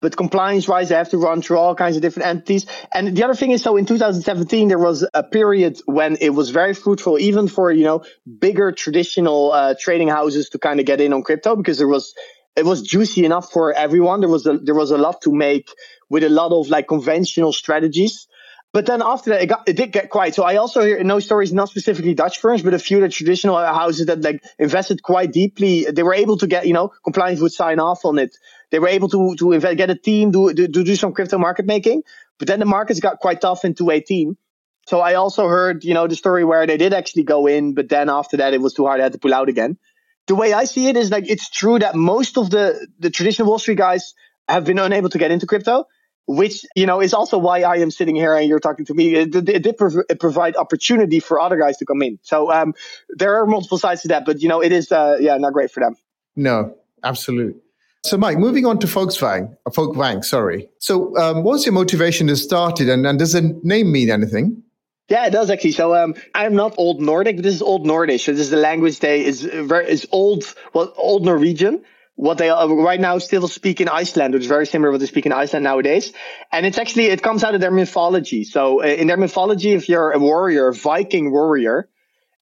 But 0.00 0.16
compliance 0.16 0.66
wise, 0.66 0.88
they 0.88 0.96
have 0.96 1.10
to 1.10 1.18
run 1.18 1.42
through 1.42 1.58
all 1.58 1.76
kinds 1.76 1.94
of 1.96 2.02
different 2.02 2.28
entities. 2.28 2.66
And 2.92 3.16
the 3.16 3.22
other 3.22 3.34
thing 3.34 3.52
is, 3.52 3.62
so 3.62 3.76
in 3.76 3.86
2017, 3.86 4.68
there 4.68 4.78
was 4.78 5.06
a 5.14 5.22
period 5.22 5.80
when 5.86 6.16
it 6.20 6.30
was 6.30 6.50
very 6.50 6.74
fruitful, 6.74 7.18
even 7.18 7.46
for, 7.46 7.70
you 7.70 7.84
know, 7.84 8.04
bigger 8.38 8.72
traditional 8.72 9.52
uh, 9.52 9.74
trading 9.78 10.08
houses 10.08 10.50
to 10.50 10.58
kind 10.58 10.80
of 10.80 10.86
get 10.86 11.00
in 11.00 11.12
on 11.12 11.22
crypto 11.22 11.54
because 11.54 11.78
there 11.78 11.86
was, 11.86 12.14
it 12.56 12.64
was 12.64 12.82
juicy 12.82 13.24
enough 13.24 13.50
for 13.50 13.72
everyone. 13.72 14.20
There 14.20 14.28
was 14.28 14.46
a, 14.46 14.58
there 14.58 14.74
was 14.74 14.90
a 14.90 14.98
lot 14.98 15.22
to 15.22 15.32
make 15.32 15.70
with 16.08 16.24
a 16.24 16.28
lot 16.28 16.52
of 16.52 16.68
like 16.68 16.88
conventional 16.88 17.52
strategies. 17.52 18.28
But 18.72 18.86
then 18.86 19.02
after 19.02 19.30
that, 19.30 19.42
it, 19.42 19.46
got, 19.46 19.68
it 19.68 19.76
did 19.76 19.92
get 19.92 20.08
quiet. 20.08 20.34
So 20.34 20.44
I 20.44 20.56
also 20.56 20.82
hear 20.82 21.02
no 21.04 21.20
stories, 21.20 21.52
not 21.52 21.68
specifically 21.68 22.14
Dutch 22.14 22.38
firms, 22.38 22.62
but 22.62 22.72
a 22.72 22.78
few 22.78 23.00
the 23.00 23.08
traditional 23.10 23.56
houses 23.56 24.06
that 24.06 24.22
like 24.22 24.42
invested 24.58 25.02
quite 25.02 25.30
deeply. 25.30 25.84
They 25.84 26.02
were 26.02 26.14
able 26.14 26.38
to 26.38 26.46
get, 26.46 26.66
you 26.66 26.72
know, 26.72 26.90
compliance 27.04 27.40
would 27.40 27.52
sign 27.52 27.80
off 27.80 28.04
on 28.06 28.18
it. 28.18 28.34
They 28.70 28.78
were 28.78 28.88
able 28.88 29.10
to 29.10 29.36
to 29.36 29.52
invest, 29.52 29.76
get 29.76 29.90
a 29.90 29.94
team, 29.94 30.30
do, 30.30 30.54
do 30.54 30.66
do 30.68 30.96
some 30.96 31.12
crypto 31.12 31.36
market 31.36 31.66
making. 31.66 32.02
But 32.38 32.48
then 32.48 32.60
the 32.60 32.66
markets 32.66 33.00
got 33.00 33.18
quite 33.18 33.42
tough 33.42 33.64
in 33.66 33.74
2018. 33.74 34.38
So 34.86 35.00
I 35.00 35.14
also 35.14 35.48
heard, 35.48 35.84
you 35.84 35.94
know, 35.94 36.06
the 36.06 36.16
story 36.16 36.44
where 36.44 36.66
they 36.66 36.78
did 36.78 36.94
actually 36.94 37.22
go 37.24 37.46
in, 37.46 37.74
but 37.74 37.88
then 37.88 38.08
after 38.08 38.38
that 38.38 38.54
it 38.54 38.60
was 38.60 38.72
too 38.72 38.86
hard, 38.86 39.00
they 39.00 39.04
had 39.04 39.12
to 39.12 39.18
pull 39.18 39.34
out 39.34 39.48
again. 39.48 39.78
The 40.26 40.34
way 40.34 40.52
I 40.52 40.64
see 40.64 40.88
it 40.88 40.96
is 40.96 41.10
like 41.10 41.28
it's 41.28 41.50
true 41.50 41.78
that 41.78 41.94
most 41.94 42.38
of 42.38 42.50
the 42.50 42.86
the 42.98 43.10
traditional 43.10 43.48
Wall 43.48 43.58
Street 43.58 43.78
guys 43.78 44.14
have 44.48 44.64
been 44.64 44.78
unable 44.78 45.08
to 45.10 45.18
get 45.18 45.30
into 45.30 45.46
crypto 45.46 45.86
which 46.26 46.64
you 46.76 46.86
know 46.86 47.00
is 47.00 47.14
also 47.14 47.38
why 47.38 47.62
I 47.62 47.76
am 47.76 47.90
sitting 47.90 48.14
here 48.14 48.34
and 48.34 48.48
you're 48.48 48.60
talking 48.60 48.84
to 48.86 48.94
me. 48.94 49.14
It, 49.14 49.34
it 49.34 49.62
did 49.62 49.76
prov- 49.76 50.04
it 50.08 50.20
provide 50.20 50.56
opportunity 50.56 51.20
for 51.20 51.40
other 51.40 51.58
guys 51.58 51.76
to 51.78 51.86
come 51.86 52.02
in. 52.02 52.18
So 52.22 52.52
um, 52.52 52.74
there 53.10 53.40
are 53.40 53.46
multiple 53.46 53.78
sides 53.78 54.02
to 54.02 54.08
that, 54.08 54.24
but 54.24 54.40
you 54.40 54.48
know 54.48 54.62
it 54.62 54.72
is 54.72 54.92
uh, 54.92 55.18
yeah 55.20 55.36
not 55.36 55.52
great 55.52 55.70
for 55.70 55.80
them. 55.80 55.96
No, 56.36 56.76
absolutely. 57.04 57.60
So 58.04 58.16
Mike, 58.16 58.38
moving 58.38 58.66
on 58.66 58.78
to 58.80 58.86
Volkswagen, 58.88 59.56
uh, 59.64 59.70
Folkvang, 59.70 60.24
sorry. 60.24 60.68
So 60.78 61.16
um, 61.18 61.44
what's 61.44 61.64
your 61.66 61.72
motivation 61.72 62.26
to 62.28 62.36
start 62.36 62.80
it, 62.80 62.88
and, 62.88 63.06
and 63.06 63.18
does 63.18 63.32
the 63.32 63.58
name 63.62 63.92
mean 63.92 64.10
anything? 64.10 64.62
Yeah, 65.08 65.26
it 65.26 65.30
does 65.30 65.50
actually. 65.50 65.72
So 65.72 65.94
um, 65.94 66.14
I'm 66.34 66.54
not 66.54 66.74
Old 66.78 67.00
Nordic, 67.00 67.36
but 67.36 67.42
this 67.42 67.54
is 67.54 67.62
Old 67.62 67.86
Nordish. 67.86 68.24
So 68.24 68.32
this 68.32 68.40
is 68.40 68.50
the 68.50 68.56
language 68.56 69.00
they 69.00 69.24
is 69.24 69.42
very 69.42 69.90
is 69.90 70.06
old, 70.10 70.54
well, 70.72 70.92
Old 70.96 71.24
Norwegian 71.24 71.84
what 72.14 72.38
they 72.38 72.50
are 72.50 72.68
right 72.68 73.00
now 73.00 73.18
still 73.18 73.48
speak 73.48 73.80
in 73.80 73.88
Iceland, 73.88 74.34
which 74.34 74.42
is 74.42 74.48
very 74.48 74.66
similar 74.66 74.90
to 74.90 74.92
what 74.92 75.00
they 75.00 75.06
speak 75.06 75.26
in 75.26 75.32
Iceland 75.32 75.64
nowadays. 75.64 76.12
And 76.52 76.66
it's 76.66 76.78
actually, 76.78 77.06
it 77.06 77.22
comes 77.22 77.42
out 77.42 77.54
of 77.54 77.60
their 77.60 77.70
mythology. 77.70 78.44
So 78.44 78.82
uh, 78.82 78.86
in 78.86 79.06
their 79.06 79.16
mythology, 79.16 79.72
if 79.72 79.88
you're 79.88 80.12
a 80.12 80.18
warrior, 80.18 80.68
a 80.68 80.74
Viking 80.74 81.32
warrior, 81.32 81.88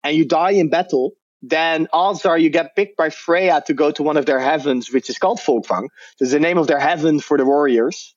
and 0.02 0.16
you 0.16 0.26
die 0.26 0.52
in 0.52 0.70
battle, 0.70 1.12
then 1.42 1.88
odds 1.92 2.26
are 2.26 2.36
you 2.36 2.50
get 2.50 2.76
picked 2.76 2.96
by 2.96 3.10
Freya 3.10 3.62
to 3.66 3.74
go 3.74 3.90
to 3.92 4.02
one 4.02 4.16
of 4.16 4.26
their 4.26 4.40
heavens, 4.40 4.92
which 4.92 5.08
is 5.08 5.18
called 5.18 5.38
Folkvang. 5.38 5.88
So 6.16 6.24
it's 6.24 6.32
the 6.32 6.40
name 6.40 6.58
of 6.58 6.66
their 6.66 6.80
heaven 6.80 7.20
for 7.20 7.38
the 7.38 7.46
warriors. 7.46 8.14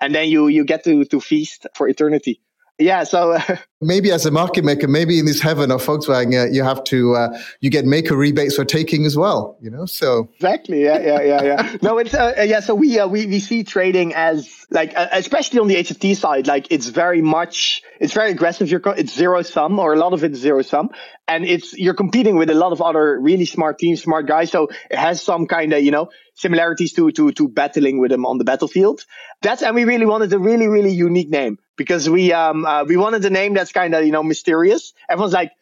And 0.00 0.14
then 0.14 0.28
you, 0.28 0.48
you 0.48 0.64
get 0.64 0.84
to, 0.84 1.04
to 1.06 1.20
feast 1.20 1.66
for 1.74 1.88
eternity 1.88 2.42
yeah 2.80 3.04
so 3.04 3.32
uh, 3.32 3.56
maybe 3.80 4.10
as 4.10 4.26
a 4.26 4.30
market 4.30 4.64
maker 4.64 4.86
maybe 4.86 5.18
in 5.18 5.24
this 5.24 5.40
heaven 5.40 5.70
of 5.70 5.82
Folkvang 5.82 6.34
uh, 6.34 6.50
you 6.50 6.62
have 6.62 6.84
to 6.84 7.14
uh, 7.14 7.38
you 7.60 7.70
get 7.70 7.84
maker 7.86 8.16
rebates 8.16 8.56
for 8.56 8.64
taking 8.64 9.06
as 9.06 9.16
well 9.16 9.56
you 9.60 9.70
know 9.70 9.86
so. 9.86 10.28
Exactly. 10.36 10.84
Yeah 10.84 10.98
yeah 10.98 11.20
yeah 11.22 11.42
yeah. 11.42 11.76
No 11.82 11.98
it's 11.98 12.14
uh, 12.14 12.34
yeah 12.46 12.60
so 12.60 12.74
we 12.74 12.98
uh, 12.98 13.06
we 13.06 13.26
we 13.26 13.40
see 13.40 13.64
trading 13.64 14.14
as 14.14 14.66
like 14.70 14.96
uh, 14.96 15.08
especially 15.12 15.60
on 15.60 15.68
the 15.68 15.76
hft 15.76 16.16
side 16.16 16.46
like 16.46 16.66
it's 16.70 16.88
very 16.88 17.22
much 17.22 17.82
it's 18.00 18.14
very 18.14 18.30
aggressive. 18.30 18.70
You're 18.70 18.82
it's 18.96 19.14
zero 19.14 19.42
sum 19.42 19.78
or 19.78 19.92
a 19.92 19.98
lot 19.98 20.14
of 20.14 20.24
it's 20.24 20.38
zero 20.38 20.62
sum. 20.62 20.90
And 21.28 21.44
it's 21.44 21.78
you're 21.78 21.94
competing 21.94 22.36
with 22.36 22.50
a 22.50 22.54
lot 22.54 22.72
of 22.72 22.82
other 22.82 23.20
really 23.20 23.44
smart 23.44 23.78
teams 23.78 24.02
smart 24.02 24.26
guys 24.26 24.50
so 24.50 24.68
it 24.90 24.98
has 24.98 25.22
some 25.22 25.46
kind 25.46 25.72
of 25.72 25.82
you 25.82 25.90
know 25.90 26.08
similarities 26.34 26.94
to 26.94 27.10
to 27.12 27.30
to 27.32 27.48
battling 27.48 27.98
with 28.00 28.10
them 28.10 28.26
on 28.26 28.38
the 28.38 28.44
battlefield. 28.44 29.04
That's 29.42 29.62
and 29.62 29.74
we 29.74 29.84
really 29.84 30.06
wanted 30.06 30.32
a 30.32 30.38
really 30.38 30.66
really 30.66 30.92
unique 30.92 31.28
name 31.28 31.58
because 31.76 32.08
we 32.08 32.32
um 32.32 32.64
uh, 32.64 32.84
we 32.84 32.96
wanted 32.96 33.24
a 33.24 33.30
name 33.30 33.54
that's 33.54 33.69
kind 33.72 33.94
of 33.94 34.04
you 34.04 34.12
know 34.12 34.22
mysterious. 34.22 34.92
Everyone's 35.08 35.34
like, 35.34 35.52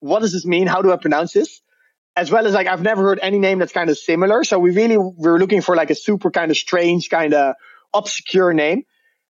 "What 0.00 0.20
does 0.20 0.32
this 0.32 0.44
mean? 0.46 0.66
How 0.66 0.82
do 0.82 0.92
I 0.92 0.96
pronounce 0.96 1.32
this?" 1.32 1.60
as 2.18 2.32
well 2.32 2.46
as 2.48 2.52
like 2.52 2.66
I've 2.66 2.82
never 2.82 3.02
heard 3.02 3.20
any 3.22 3.38
name 3.38 3.60
that's 3.60 3.72
kind 3.72 3.88
of 3.88 3.96
similar. 3.96 4.42
So 4.42 4.58
we 4.58 4.72
really 4.72 4.98
we're 4.98 5.38
looking 5.38 5.60
for 5.60 5.76
like 5.76 5.90
a 5.90 5.94
super 5.94 6.32
kind 6.32 6.50
of 6.50 6.56
strange, 6.56 7.10
kind 7.10 7.32
of 7.32 7.54
obscure 7.94 8.52
name. 8.52 8.82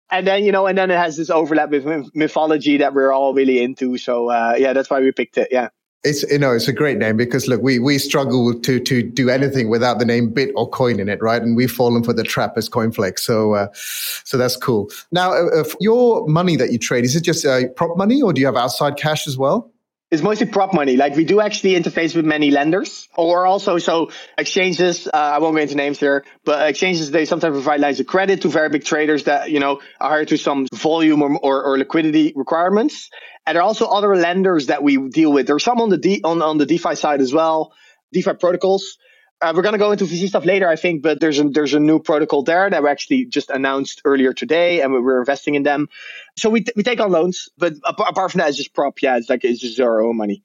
And 0.09 0.25
then 0.25 0.45
you 0.45 0.53
know, 0.53 0.67
and 0.67 0.77
then 0.77 0.89
it 0.89 0.95
has 0.97 1.17
this 1.17 1.29
overlap 1.29 1.69
with 1.69 1.85
mythology 2.15 2.77
that 2.77 2.93
we're 2.93 3.11
all 3.11 3.33
really 3.33 3.61
into. 3.61 3.97
So 3.97 4.29
uh, 4.29 4.55
yeah, 4.57 4.71
that's 4.71 4.89
why 4.89 5.01
we 5.01 5.11
picked 5.11 5.37
it. 5.37 5.49
Yeah. 5.51 5.67
It's 6.03 6.23
you 6.23 6.37
know 6.37 6.53
it's 6.53 6.67
a 6.67 6.73
great 6.73 6.97
name 6.97 7.17
because 7.17 7.47
look 7.47 7.61
we 7.61 7.79
we 7.79 7.97
struggle 7.97 8.53
to 8.53 8.79
to 8.79 9.03
do 9.03 9.29
anything 9.29 9.67
without 9.67 9.99
the 9.99 10.05
name 10.05 10.29
bit 10.29 10.51
or 10.55 10.69
coin 10.69 10.99
in 10.99 11.09
it 11.09 11.21
right? 11.21 11.41
And 11.41 11.55
we've 11.55 11.71
fallen 11.71 12.03
for 12.03 12.13
the 12.13 12.23
trap 12.23 12.53
as 12.55 12.69
Coinflex 12.69 13.19
so 13.19 13.53
uh, 13.53 13.67
so 13.73 14.37
that's 14.37 14.55
cool. 14.55 14.89
Now 15.11 15.33
uh, 15.33 15.63
your 15.79 16.27
money 16.27 16.55
that 16.55 16.71
you 16.71 16.77
trade 16.77 17.03
is 17.03 17.15
it 17.15 17.21
just 17.21 17.45
uh, 17.45 17.67
prop 17.75 17.97
money 17.97 18.21
or 18.21 18.31
do 18.31 18.39
you 18.39 18.47
have 18.47 18.55
outside 18.55 18.97
cash 18.97 19.27
as 19.27 19.37
well 19.37 19.71
it's 20.09 20.21
mostly 20.21 20.47
prop 20.47 20.73
money. 20.73 20.95
Like 20.95 21.15
we 21.15 21.25
do 21.25 21.41
actually 21.41 21.73
interface 21.73 22.15
with 22.15 22.25
many 22.25 22.49
lenders 22.49 23.09
or 23.15 23.45
also 23.45 23.77
so 23.77 24.11
exchanges. 24.37 25.07
Uh, 25.07 25.11
I 25.13 25.39
won't 25.39 25.55
go 25.55 25.61
into 25.61 25.75
names 25.75 25.99
here, 25.99 26.23
but 26.45 26.69
exchanges, 26.69 27.11
they 27.11 27.25
sometimes 27.25 27.53
provide 27.53 27.81
lines 27.81 27.99
of 27.99 28.07
credit 28.07 28.41
to 28.43 28.47
very 28.47 28.69
big 28.69 28.85
traders 28.85 29.25
that, 29.25 29.51
you 29.51 29.59
know, 29.59 29.81
are 29.99 30.09
hired 30.09 30.29
to 30.29 30.37
some 30.37 30.67
volume 30.73 31.21
or, 31.21 31.37
or, 31.37 31.63
or 31.63 31.77
liquidity 31.77 32.31
requirements. 32.35 33.09
And 33.45 33.55
there 33.55 33.61
are 33.61 33.65
also 33.65 33.85
other 33.87 34.15
lenders 34.15 34.67
that 34.67 34.81
we 34.81 34.97
deal 35.09 35.31
with. 35.31 35.47
There's 35.47 35.63
some 35.63 35.81
on 35.81 35.89
the 35.89 35.97
D, 35.97 36.21
on, 36.23 36.41
on 36.41 36.57
the 36.57 36.65
DeFi 36.65 36.95
side 36.95 37.19
as 37.19 37.33
well, 37.33 37.73
DeFi 38.13 38.33
protocols. 38.33 38.97
Uh, 39.39 39.53
we're 39.55 39.61
going 39.61 39.73
to 39.73 39.79
go 39.79 39.91
into 39.91 40.05
VC 40.05 40.27
stuff 40.27 40.45
later, 40.45 40.67
I 40.67 40.75
think, 40.75 41.03
but 41.03 41.19
there's 41.19 41.37
a, 41.39 41.43
there's 41.43 41.75
a 41.75 41.79
new 41.79 41.99
protocol 41.99 42.41
there 42.41 42.69
that 42.69 42.81
we 42.81 42.89
actually 42.89 43.25
just 43.25 43.51
announced 43.51 44.01
earlier 44.03 44.33
today, 44.33 44.81
and 44.81 44.91
we're 44.93 45.19
investing 45.19 45.53
in 45.53 45.63
them. 45.63 45.89
So 46.37 46.49
we, 46.49 46.61
t- 46.61 46.73
we 46.75 46.81
take 46.81 46.99
on 46.99 47.11
loans, 47.11 47.47
but 47.57 47.73
apart 47.85 48.31
from 48.31 48.39
that, 48.39 48.49
it's 48.49 48.57
just 48.57 48.73
prop. 48.73 49.01
Yeah, 49.01 49.17
it's 49.17 49.29
like 49.29 49.43
it's 49.43 49.59
just 49.59 49.79
our 49.79 50.01
own 50.01 50.17
money. 50.17 50.43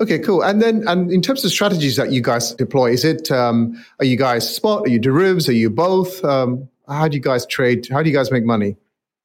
Okay, 0.00 0.18
cool. 0.18 0.42
And 0.42 0.62
then, 0.62 0.88
and 0.88 1.12
in 1.12 1.20
terms 1.20 1.44
of 1.44 1.50
strategies 1.50 1.96
that 1.96 2.10
you 2.10 2.22
guys 2.22 2.54
deploy, 2.54 2.92
is 2.92 3.04
it 3.04 3.30
um, 3.30 3.84
are 3.98 4.06
you 4.06 4.16
guys 4.16 4.48
spot? 4.48 4.86
Are 4.86 4.88
you 4.88 4.98
derivatives? 4.98 5.48
Are 5.50 5.52
you 5.52 5.68
both? 5.68 6.24
Um, 6.24 6.66
how 6.88 7.06
do 7.06 7.16
you 7.16 7.22
guys 7.22 7.44
trade? 7.44 7.86
How 7.90 8.02
do 8.02 8.08
you 8.08 8.16
guys 8.16 8.30
make 8.30 8.44
money? 8.44 8.76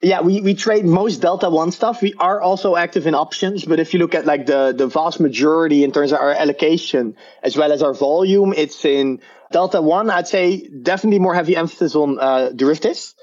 Yeah, 0.01 0.21
we, 0.21 0.41
we 0.41 0.53
trade 0.55 0.85
most 0.85 1.21
Delta 1.21 1.49
One 1.49 1.71
stuff. 1.71 2.01
We 2.01 2.13
are 2.19 2.41
also 2.41 2.75
active 2.75 3.07
in 3.07 3.15
options, 3.15 3.63
but 3.63 3.79
if 3.79 3.93
you 3.93 3.99
look 3.99 4.13
at 4.13 4.25
like 4.25 4.45
the, 4.45 4.73
the 4.77 4.87
vast 4.87 5.19
majority 5.19 5.83
in 5.83 5.91
terms 5.91 6.11
of 6.11 6.19
our 6.19 6.31
allocation 6.31 7.15
as 7.41 7.55
well 7.55 7.71
as 7.71 7.81
our 7.81 7.93
volume, 7.93 8.53
it's 8.55 8.83
in 8.83 9.21
Delta 9.51 9.81
One. 9.81 10.09
I'd 10.09 10.27
say 10.27 10.67
definitely 10.67 11.19
more 11.19 11.33
heavy 11.33 11.55
emphasis 11.55 11.95
on 11.95 12.19
uh, 12.19 12.49
derivatives, 12.49 13.15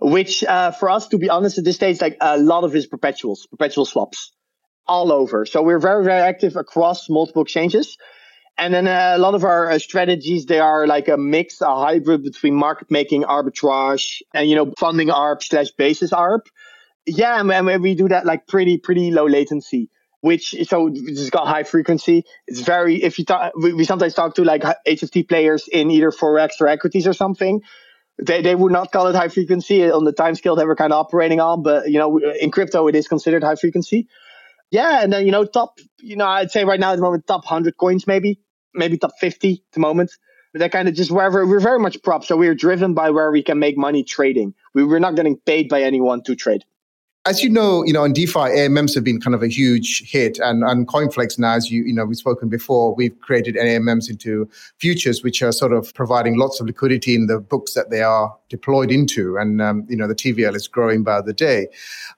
which 0.00 0.42
uh, 0.44 0.70
for 0.70 0.88
us, 0.90 1.08
to 1.08 1.18
be 1.18 1.28
honest, 1.28 1.58
at 1.58 1.64
this 1.64 1.76
stage, 1.76 2.00
like 2.00 2.16
a 2.20 2.38
lot 2.38 2.64
of 2.64 2.74
is 2.74 2.86
perpetuals, 2.86 3.46
perpetual 3.46 3.84
swaps 3.84 4.32
all 4.86 5.12
over. 5.12 5.44
So 5.44 5.62
we're 5.62 5.78
very, 5.78 6.04
very 6.04 6.22
active 6.22 6.56
across 6.56 7.10
multiple 7.10 7.42
exchanges. 7.42 7.98
And 8.58 8.74
then 8.74 8.88
uh, 8.88 9.12
a 9.14 9.18
lot 9.18 9.34
of 9.34 9.44
our 9.44 9.70
uh, 9.70 9.78
strategies, 9.78 10.46
they 10.46 10.58
are 10.58 10.86
like 10.86 11.06
a 11.06 11.16
mix, 11.16 11.60
a 11.60 11.74
hybrid 11.74 12.24
between 12.24 12.54
market 12.54 12.90
making, 12.90 13.22
arbitrage, 13.22 14.20
and, 14.34 14.50
you 14.50 14.56
know, 14.56 14.72
funding 14.76 15.08
ARB 15.08 15.44
slash 15.44 15.70
basis 15.70 16.10
ARB. 16.10 16.40
Yeah, 17.06 17.40
and 17.40 17.82
we 17.82 17.94
do 17.94 18.08
that 18.08 18.26
like 18.26 18.48
pretty, 18.48 18.76
pretty 18.76 19.12
low 19.12 19.26
latency, 19.26 19.90
which, 20.22 20.56
so 20.68 20.90
it's 20.92 21.30
got 21.30 21.46
high 21.46 21.62
frequency. 21.62 22.24
It's 22.48 22.60
very, 22.60 23.02
if 23.02 23.20
you 23.20 23.24
talk, 23.24 23.52
we, 23.56 23.72
we 23.72 23.84
sometimes 23.84 24.14
talk 24.14 24.34
to 24.34 24.44
like 24.44 24.62
HFT 24.62 25.28
players 25.28 25.68
in 25.68 25.92
either 25.92 26.10
Forex 26.10 26.60
or 26.60 26.66
equities 26.66 27.06
or 27.06 27.12
something. 27.12 27.62
They, 28.20 28.42
they 28.42 28.56
would 28.56 28.72
not 28.72 28.90
call 28.90 29.06
it 29.06 29.14
high 29.14 29.28
frequency 29.28 29.88
on 29.88 30.02
the 30.02 30.12
time 30.12 30.34
scale 30.34 30.56
that 30.56 30.66
we're 30.66 30.74
kind 30.74 30.92
of 30.92 30.98
operating 30.98 31.38
on, 31.38 31.62
but, 31.62 31.88
you 31.88 32.00
know, 32.00 32.18
in 32.18 32.50
crypto, 32.50 32.88
it 32.88 32.96
is 32.96 33.06
considered 33.06 33.44
high 33.44 33.54
frequency. 33.54 34.08
Yeah, 34.72 35.02
and 35.02 35.12
then, 35.12 35.24
you 35.24 35.30
know, 35.30 35.44
top, 35.44 35.78
you 36.00 36.16
know, 36.16 36.26
I'd 36.26 36.50
say 36.50 36.64
right 36.64 36.80
now 36.80 36.90
at 36.92 36.96
the 36.96 37.02
moment, 37.02 37.26
top 37.26 37.44
100 37.44 37.76
coins 37.76 38.06
maybe 38.06 38.40
maybe 38.78 38.96
top 38.96 39.12
50 39.20 39.52
at 39.52 39.72
the 39.72 39.80
moment. 39.80 40.12
But 40.52 40.60
that 40.60 40.72
kind 40.72 40.88
of 40.88 40.94
just 40.94 41.10
wherever 41.10 41.46
we're 41.46 41.60
very 41.60 41.78
much 41.78 42.02
prop. 42.02 42.24
So 42.24 42.36
we're 42.36 42.54
driven 42.54 42.94
by 42.94 43.10
where 43.10 43.30
we 43.30 43.42
can 43.42 43.58
make 43.58 43.76
money 43.76 44.02
trading. 44.02 44.54
We, 44.72 44.84
we're 44.84 44.98
not 44.98 45.14
getting 45.14 45.36
paid 45.36 45.68
by 45.68 45.82
anyone 45.82 46.22
to 46.22 46.34
trade 46.34 46.64
as 47.28 47.42
you 47.42 47.50
know, 47.50 47.84
you 47.84 47.92
know, 47.92 48.04
in 48.04 48.14
DeFi, 48.14 48.38
AMMs 48.38 48.94
have 48.94 49.04
been 49.04 49.20
kind 49.20 49.34
of 49.34 49.42
a 49.42 49.48
huge 49.48 50.10
hit, 50.10 50.38
and 50.38 50.62
and 50.64 50.88
Coinflex 50.88 51.38
now, 51.38 51.54
as 51.54 51.70
you 51.70 51.82
you 51.82 51.92
know, 51.92 52.06
we've 52.06 52.16
spoken 52.16 52.48
before, 52.48 52.94
we've 52.94 53.18
created 53.20 53.54
AMMs 53.56 54.08
into 54.08 54.48
futures, 54.78 55.22
which 55.22 55.42
are 55.42 55.52
sort 55.52 55.72
of 55.72 55.92
providing 55.92 56.38
lots 56.38 56.58
of 56.58 56.66
liquidity 56.66 57.14
in 57.14 57.26
the 57.26 57.38
books 57.38 57.74
that 57.74 57.90
they 57.90 58.00
are 58.00 58.34
deployed 58.48 58.90
into, 58.90 59.36
and 59.36 59.60
um, 59.60 59.84
you 59.90 59.96
know, 59.96 60.08
the 60.08 60.14
TVL 60.14 60.54
is 60.54 60.66
growing 60.66 61.04
by 61.04 61.20
the 61.20 61.34
day. 61.34 61.68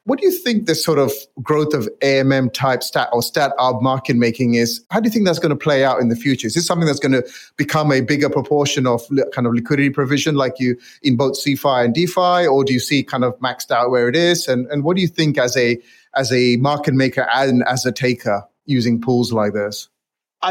What 0.05 0.20
do 0.20 0.27
you 0.27 0.33
think 0.33 0.66
this 0.66 0.85
sort 0.85 1.01
of 1.01 1.12
growth 1.42 1.75
of 1.75 1.88
AMM 2.03 2.53
type 2.53 2.85
stat 2.85 3.09
or 3.12 3.20
stat 3.20 3.53
arb 3.59 3.83
market 3.83 4.14
making 4.14 4.55
is? 4.55 4.81
How 4.90 5.01
do 5.01 5.09
you 5.09 5.12
think 5.12 5.27
that's 5.27 5.40
going 5.40 5.51
to 5.51 5.57
play 5.57 5.85
out 5.85 6.01
in 6.01 6.09
the 6.09 6.16
future? 6.16 6.46
Is 6.46 6.55
this 6.55 6.66
something 6.66 6.87
that's 6.87 7.01
going 7.01 7.12
to 7.12 7.29
become 7.57 7.90
a 7.90 8.01
bigger 8.01 8.31
proportion 8.31 8.87
of 8.87 9.03
kind 9.35 9.49
of 9.49 9.55
liquidity 9.55 9.90
provision, 9.90 10.37
like 10.37 10.61
you 10.61 10.79
in 11.03 11.16
both 11.16 11.33
CeFi 11.33 11.85
and 11.85 11.94
DeFi, 11.94 12.46
or 12.46 12.62
do 12.62 12.73
you 12.73 12.81
see 12.81 13.03
kind 13.03 13.25
of 13.25 13.37
maxed 13.40 13.73
out 13.73 13.90
where 13.90 14.09
it 14.09 14.14
is? 14.14 14.46
And 14.46 14.66
and 14.68 14.85
what 14.85 14.96
do 14.96 14.99
you 15.00 15.08
think 15.08 15.38
as 15.38 15.56
a 15.56 15.78
as 16.14 16.32
a 16.32 16.56
market 16.56 16.94
maker 16.94 17.26
and 17.32 17.64
as 17.66 17.86
a 17.86 17.92
taker 17.92 18.44
using 18.66 19.00
pools 19.00 19.32
like 19.32 19.52
this? 19.52 19.88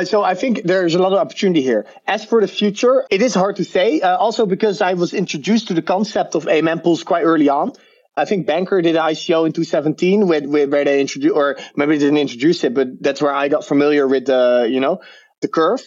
So 0.03 0.23
I 0.23 0.35
think 0.35 0.63
there's 0.63 0.93
a 0.93 0.99
lot 0.99 1.13
of 1.13 1.19
opportunity 1.19 1.61
here. 1.61 1.87
As 2.05 2.23
for 2.23 2.41
the 2.41 2.47
future, 2.47 3.05
it 3.09 3.23
is 3.23 3.33
hard 3.33 3.55
to 3.55 3.65
say. 3.65 4.01
Uh, 4.01 4.17
also 4.17 4.45
because 4.45 4.81
I 4.81 4.93
was 4.93 5.15
introduced 5.15 5.69
to 5.69 5.73
the 5.73 5.81
concept 5.81 6.35
of 6.35 6.45
AMM 6.45 6.83
pools 6.83 7.03
quite 7.03 7.23
early 7.23 7.49
on. 7.49 7.73
I 8.15 8.25
think 8.25 8.45
Bancor 8.45 8.83
did 8.83 8.95
an 8.95 9.01
ICO 9.01 9.45
in 9.47 9.53
2017 9.53 10.27
with, 10.27 10.45
with 10.45 10.71
where 10.71 10.85
they 10.85 11.01
introduced, 11.01 11.35
or 11.35 11.57
maybe 11.75 11.97
they 11.97 12.05
didn't 12.05 12.19
introduce 12.19 12.63
it, 12.63 12.73
but 12.73 13.01
that's 13.01 13.21
where 13.21 13.33
I 13.33 13.47
got 13.47 13.65
familiar 13.65 14.07
with 14.07 14.25
the, 14.25 14.67
you 14.69 14.79
know, 14.79 14.99
the 15.41 15.47
curve. 15.47 15.81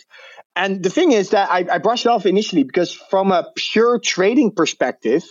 And 0.57 0.83
the 0.83 0.91
thing 0.91 1.13
is 1.13 1.31
that 1.31 1.51
I, 1.51 1.67
I 1.71 1.79
brushed 1.79 2.07
it 2.07 2.09
off 2.09 2.27
initially 2.27 2.65
because 2.65 2.93
from 2.93 3.33
a 3.33 3.51
pure 3.55 3.99
trading 3.99 4.53
perspective, 4.53 5.25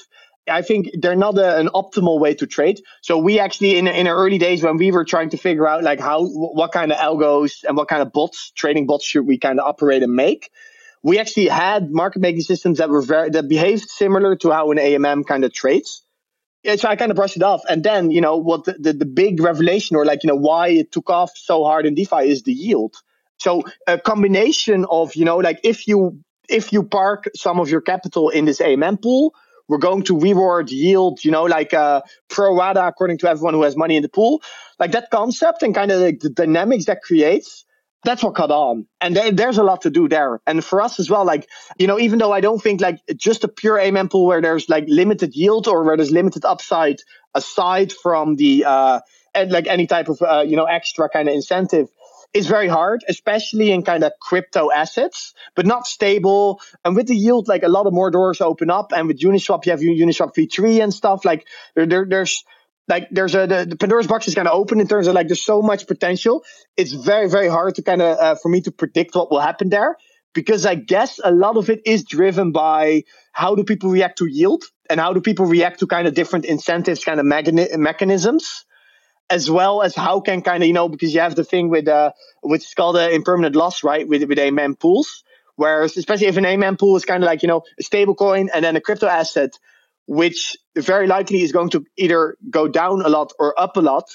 I 0.50 0.62
think 0.62 0.90
they're 1.00 1.16
not 1.16 1.38
a, 1.38 1.60
an 1.60 1.68
optimal 1.68 2.20
way 2.20 2.34
to 2.36 2.48
trade. 2.48 2.82
So 3.02 3.18
we 3.18 3.40
actually, 3.40 3.78
in 3.78 3.88
in 3.88 4.08
our 4.08 4.16
early 4.16 4.38
days, 4.38 4.64
when 4.64 4.78
we 4.78 4.92
were 4.92 5.06
trying 5.06 5.30
to 5.32 5.38
figure 5.38 5.68
out 5.68 5.84
like 5.84 6.00
how, 6.00 6.26
what 6.26 6.72
kind 6.72 6.92
of 6.92 6.98
algos 6.98 7.64
and 7.64 7.78
what 7.78 7.88
kind 7.88 8.02
of 8.02 8.12
bots, 8.12 8.52
trading 8.56 8.88
bots 8.88 9.06
should 9.06 9.28
we 9.28 9.38
kind 9.38 9.60
of 9.60 9.68
operate 9.68 10.04
and 10.04 10.14
make, 10.14 10.50
we 11.04 11.20
actually 11.20 11.48
had 11.48 11.92
market 11.92 12.20
making 12.20 12.42
systems 12.42 12.80
that 12.80 12.90
were 12.90 13.02
very 13.02 13.30
that 13.30 13.48
behaved 13.48 13.88
similar 13.90 14.36
to 14.38 14.52
how 14.52 14.72
an 14.72 14.78
AMM 14.78 15.26
kind 15.26 15.44
of 15.44 15.54
trades. 15.54 16.04
Yeah, 16.64 16.76
so 16.76 16.90
I 16.90 16.96
kind 16.96 17.12
of 17.12 17.16
brushed 17.16 17.38
it 17.38 17.44
off, 17.44 17.62
and 17.68 17.84
then 17.84 18.12
you 18.12 18.22
know 18.22 18.38
what 18.38 18.66
the, 18.66 18.74
the, 18.74 18.94
the 18.94 19.06
big 19.06 19.42
revelation 19.42 19.96
or 19.96 20.06
like 20.06 20.24
you 20.24 20.28
know 20.28 20.36
why 20.36 20.70
it 20.70 20.92
took 20.92 21.10
off 21.10 21.32
so 21.36 21.64
hard 21.64 21.86
in 21.86 21.96
DeFi 21.96 22.30
is 22.30 22.44
the 22.44 22.54
yield. 22.54 22.96
So 23.38 23.64
a 23.88 23.98
combination 23.98 24.86
of 24.90 25.16
you 25.16 25.26
know 25.26 25.38
like 25.38 25.60
if 25.64 25.88
you 25.88 26.20
if 26.50 26.74
you 26.74 26.84
park 26.84 27.30
some 27.36 27.60
of 27.60 27.70
your 27.70 27.82
capital 27.82 28.30
in 28.30 28.46
this 28.46 28.60
AMM 28.60 29.02
pool 29.02 29.34
we're 29.72 29.78
going 29.78 30.04
to 30.04 30.20
reward 30.20 30.70
yield, 30.70 31.24
you 31.24 31.32
know, 31.32 31.44
like 31.46 31.74
uh, 31.74 32.02
pro 32.30 32.54
rata 32.54 32.86
according 32.86 33.18
to 33.20 33.30
everyone 33.30 33.54
who 33.54 33.64
has 33.64 33.78
money 33.78 33.96
in 33.96 34.04
the 34.04 34.10
pool. 34.10 34.44
Like 34.80 34.92
that 34.92 35.10
concept 35.12 35.64
and 35.64 35.74
kind 35.74 35.92
of 35.92 36.02
like 36.02 36.20
the 36.20 36.30
dynamics 36.30 36.86
that 36.86 37.02
creates, 37.02 37.64
that's 38.04 38.22
what 38.22 38.36
caught 38.36 38.52
on. 38.52 38.86
And 39.00 39.16
th- 39.16 39.36
there's 39.36 39.58
a 39.58 39.64
lot 39.64 39.84
to 39.84 39.90
do 39.90 40.10
there. 40.10 40.42
And 40.46 40.62
for 40.62 40.82
us 40.82 41.00
as 41.00 41.10
well, 41.10 41.24
like, 41.24 41.48
you 41.80 41.88
know, 41.88 41.98
even 41.98 42.20
though 42.20 42.34
I 42.34 42.42
don't 42.42 42.62
think 42.62 42.82
like 42.82 43.00
just 43.16 43.46
a 43.46 43.48
pure 43.48 43.78
AMM 43.78 44.12
pool 44.12 44.26
where 44.26 44.42
there's 44.42 44.68
like 44.68 44.84
limited 44.90 45.36
yield 45.38 45.70
or 45.70 45.86
where 45.86 45.96
there's 45.96 46.12
limited 46.12 46.44
upside 46.44 46.98
aside 47.34 47.94
from 47.94 48.36
the, 48.36 48.66
uh, 48.66 49.00
and 49.34 49.54
like 49.54 49.68
any 49.68 49.88
type 49.88 50.10
of, 50.10 50.22
uh, 50.22 50.44
you 50.46 50.58
know, 50.58 50.66
extra 50.66 51.08
kind 51.08 51.30
of 51.30 51.34
incentive 51.36 51.88
is 52.34 52.48
very 52.48 52.68
hard, 52.68 53.04
especially 53.10 53.72
in 53.72 53.84
kind 53.84 54.04
of 54.04 54.14
crypto 54.22 54.72
assets, 54.72 55.34
but 55.56 55.66
not 55.66 55.86
stable. 55.86 56.62
And 56.86 56.96
with 56.96 57.08
the 57.08 57.16
yield, 57.16 57.48
like 57.48 57.64
a 57.64 57.68
lot 57.70 57.88
of 57.88 57.94
more 57.94 58.10
doors 58.10 58.42
open 58.42 58.70
up. 58.70 58.92
And 58.96 59.08
with 59.08 59.20
Uniswap, 59.20 59.66
you 59.66 59.72
have 59.72 59.82
Uniswap 59.82 60.34
v3 60.36 60.84
and 60.84 60.94
stuff. 60.94 61.26
Like 61.26 61.46
there, 61.76 61.86
there 61.86 62.06
there's 62.08 62.44
like 62.88 63.08
there's 63.12 63.36
a 63.36 63.48
the, 63.48 63.66
the 63.70 63.76
Pandora's 63.76 64.08
box 64.08 64.28
is 64.28 64.36
kind 64.36 64.48
of 64.48 64.54
open 64.54 64.80
in 64.80 64.88
terms 64.88 65.08
of 65.08 65.16
like 65.16 65.28
there's 65.28 65.44
so 65.44 65.62
much 65.62 65.88
potential. 65.88 66.44
It's 66.78 66.94
very 66.94 67.30
very 67.30 67.48
hard 67.48 67.76
to 67.76 67.82
kind 67.82 68.02
of 68.02 68.18
uh, 68.18 68.36
for 68.36 68.50
me 68.50 68.62
to 68.62 68.72
predict 68.72 69.16
what 69.16 69.30
will 69.30 69.40
happen 69.40 69.70
there 69.70 69.98
because 70.34 70.66
I 70.66 70.76
guess 70.76 71.20
a 71.24 71.32
lot 71.32 71.58
of 71.58 71.70
it 71.70 71.82
is 71.86 72.04
driven 72.04 72.52
by 72.52 73.04
how 73.34 73.56
do 73.56 73.64
people 73.64 73.90
react 73.90 74.18
to 74.20 74.26
yield 74.26 74.64
and 74.90 75.00
how 75.00 75.14
do 75.14 75.22
people 75.22 75.46
react 75.46 75.80
to 75.80 75.88
kind 75.88 76.08
of 76.08 76.14
different 76.14 76.46
incentives, 76.46 77.04
kind 77.04 77.20
of 77.20 77.26
mechani- 77.26 77.78
mechanisms 77.78 78.66
as 79.32 79.50
well 79.50 79.82
as 79.82 79.96
how 79.96 80.20
can 80.20 80.42
kind 80.42 80.62
of 80.62 80.68
you 80.68 80.74
know 80.74 80.90
because 80.90 81.14
you 81.14 81.22
have 81.22 81.36
the 81.36 81.44
thing 81.44 81.70
with 81.70 81.88
uh 81.88 82.12
which 82.44 82.64
is 82.66 82.74
called 82.74 82.98
uh, 82.98 83.10
impermanent 83.10 83.56
loss 83.56 83.84
right 83.84 84.08
with 84.08 84.24
with 84.26 84.38
AMM 84.38 84.78
pools 84.78 85.24
whereas 85.56 85.98
especially 85.98 86.28
if 86.28 86.38
an 86.38 86.44
AMM 86.44 86.78
pool 86.78 86.96
is 86.98 87.06
kind 87.06 87.24
of 87.24 87.28
like 87.28 87.42
you 87.42 87.48
know 87.48 87.64
a 87.80 87.84
stable 87.84 88.14
coin 88.14 88.50
and 88.54 88.64
then 88.64 88.76
a 88.76 88.82
crypto 88.82 89.08
asset 89.08 89.58
which 90.06 90.58
very 90.76 91.08
likely 91.08 91.42
is 91.42 91.54
going 91.54 91.70
to 91.70 91.86
either 91.98 92.36
go 92.50 92.68
down 92.68 93.02
a 93.02 93.10
lot 93.10 93.32
or 93.40 93.58
up 93.60 93.78
a 93.78 93.80
lot 93.80 94.10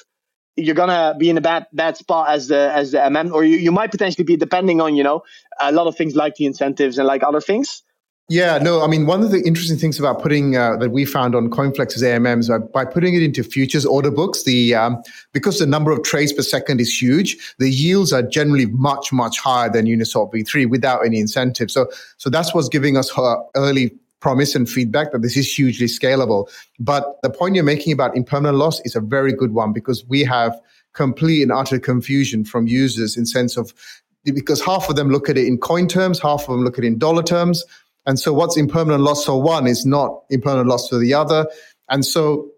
you're 0.57 0.75
gonna 0.75 1.15
be 1.19 1.31
in 1.31 1.39
a 1.39 1.41
bad 1.41 1.67
bad 1.73 1.97
spot 1.97 2.29
as 2.31 2.49
the 2.49 2.71
as 2.75 2.93
the 2.93 2.99
MM 2.99 3.33
or 3.33 3.43
you, 3.43 3.57
you 3.57 3.73
might 3.73 3.91
potentially 3.91 4.25
be 4.25 4.37
depending 4.37 4.81
on 4.81 4.97
you 4.97 5.05
know 5.05 5.23
a 5.59 5.73
lot 5.73 5.87
of 5.87 5.97
things 5.97 6.15
like 6.15 6.35
the 6.35 6.45
incentives 6.45 6.99
and 6.99 7.07
like 7.07 7.23
other 7.23 7.41
things 7.41 7.83
Yeah, 8.29 8.59
no, 8.59 8.83
I 8.83 8.89
mean, 8.89 9.07
one 9.07 9.23
of 9.23 9.31
the 9.31 9.41
interesting 9.43 9.77
things 9.79 10.01
about 10.01 10.21
putting 10.21 10.57
uh, 10.57 10.77
that 10.79 10.91
we 10.91 11.05
found 11.05 11.37
on 11.37 11.49
CoinFlex's 11.49 12.03
AMMs 12.03 12.49
by, 12.49 12.59
by 12.85 12.85
putting 12.85 13.15
it 13.15 13.23
into 13.23 13.45
futures 13.45 13.87
order 13.87 14.11
books, 14.11 14.43
the 14.43 14.75
um, 14.75 15.01
because 15.33 15.61
the 15.61 15.67
number 15.67 15.93
of 15.93 16.03
trades 16.03 16.33
per 16.33 16.43
second 16.43 16.81
is 16.81 17.01
huge, 17.01 17.55
the 17.59 17.71
yields 17.71 18.13
are 18.13 18.23
generally 18.23 18.67
much 18.67 19.13
much 19.13 19.39
higher 19.39 19.71
than 19.71 19.87
Uniswap 19.87 20.33
V3 20.33 20.69
without 20.69 21.07
any 21.07 21.21
incentive. 21.21 21.71
So 21.71 21.89
so 22.17 22.29
that's 22.29 22.53
what's 22.53 22.69
giving 22.69 22.97
us 22.97 23.13
early 23.55 23.93
promise 24.19 24.57
and 24.57 24.69
feedback 24.69 25.13
that 25.13 25.23
this 25.23 25.37
is 25.37 25.53
hugely 25.57 25.87
scalable. 25.87 26.49
But 26.81 27.23
the 27.23 27.31
point 27.31 27.55
you're 27.55 27.63
making 27.63 27.93
about 27.93 28.17
impermanent 28.17 28.59
loss 28.59 28.81
is 28.81 28.97
a 28.97 29.01
very 29.01 29.33
good 29.33 29.55
one 29.55 29.73
because 29.73 30.05
we 30.07 30.25
have 30.25 30.61
complete 30.95 31.43
and 31.43 31.53
utter 31.53 31.79
confusion 31.79 32.45
from 32.45 32.67
users 32.67 33.17
in 33.17 33.25
sense 33.25 33.57
of 33.57 33.73
because 34.25 34.61
half 34.61 34.89
of 34.89 34.97
them 34.97 35.11
look 35.11 35.29
at 35.29 35.39
it 35.39 35.47
in 35.47 35.59
coin 35.59 35.87
terms, 35.87 36.19
half 36.19 36.41
of 36.41 36.49
them 36.49 36.65
look 36.65 36.77
at 36.77 36.83
it 36.83 36.89
in 36.89 36.99
dollar 36.99 37.23
terms 37.23 37.65
and 38.07 38.19
so 38.19 38.33
what's 38.33 38.57
impermanent 38.57 39.03
loss 39.03 39.25
for 39.25 39.41
one 39.43 39.67
is 39.67 39.85
not 39.85 40.23
impermanent 40.31 40.69
loss 40.69 40.89
for 40.89 40.99
the 40.99 41.13
other. 41.13 41.47
And 41.89 42.05
so 42.05 42.51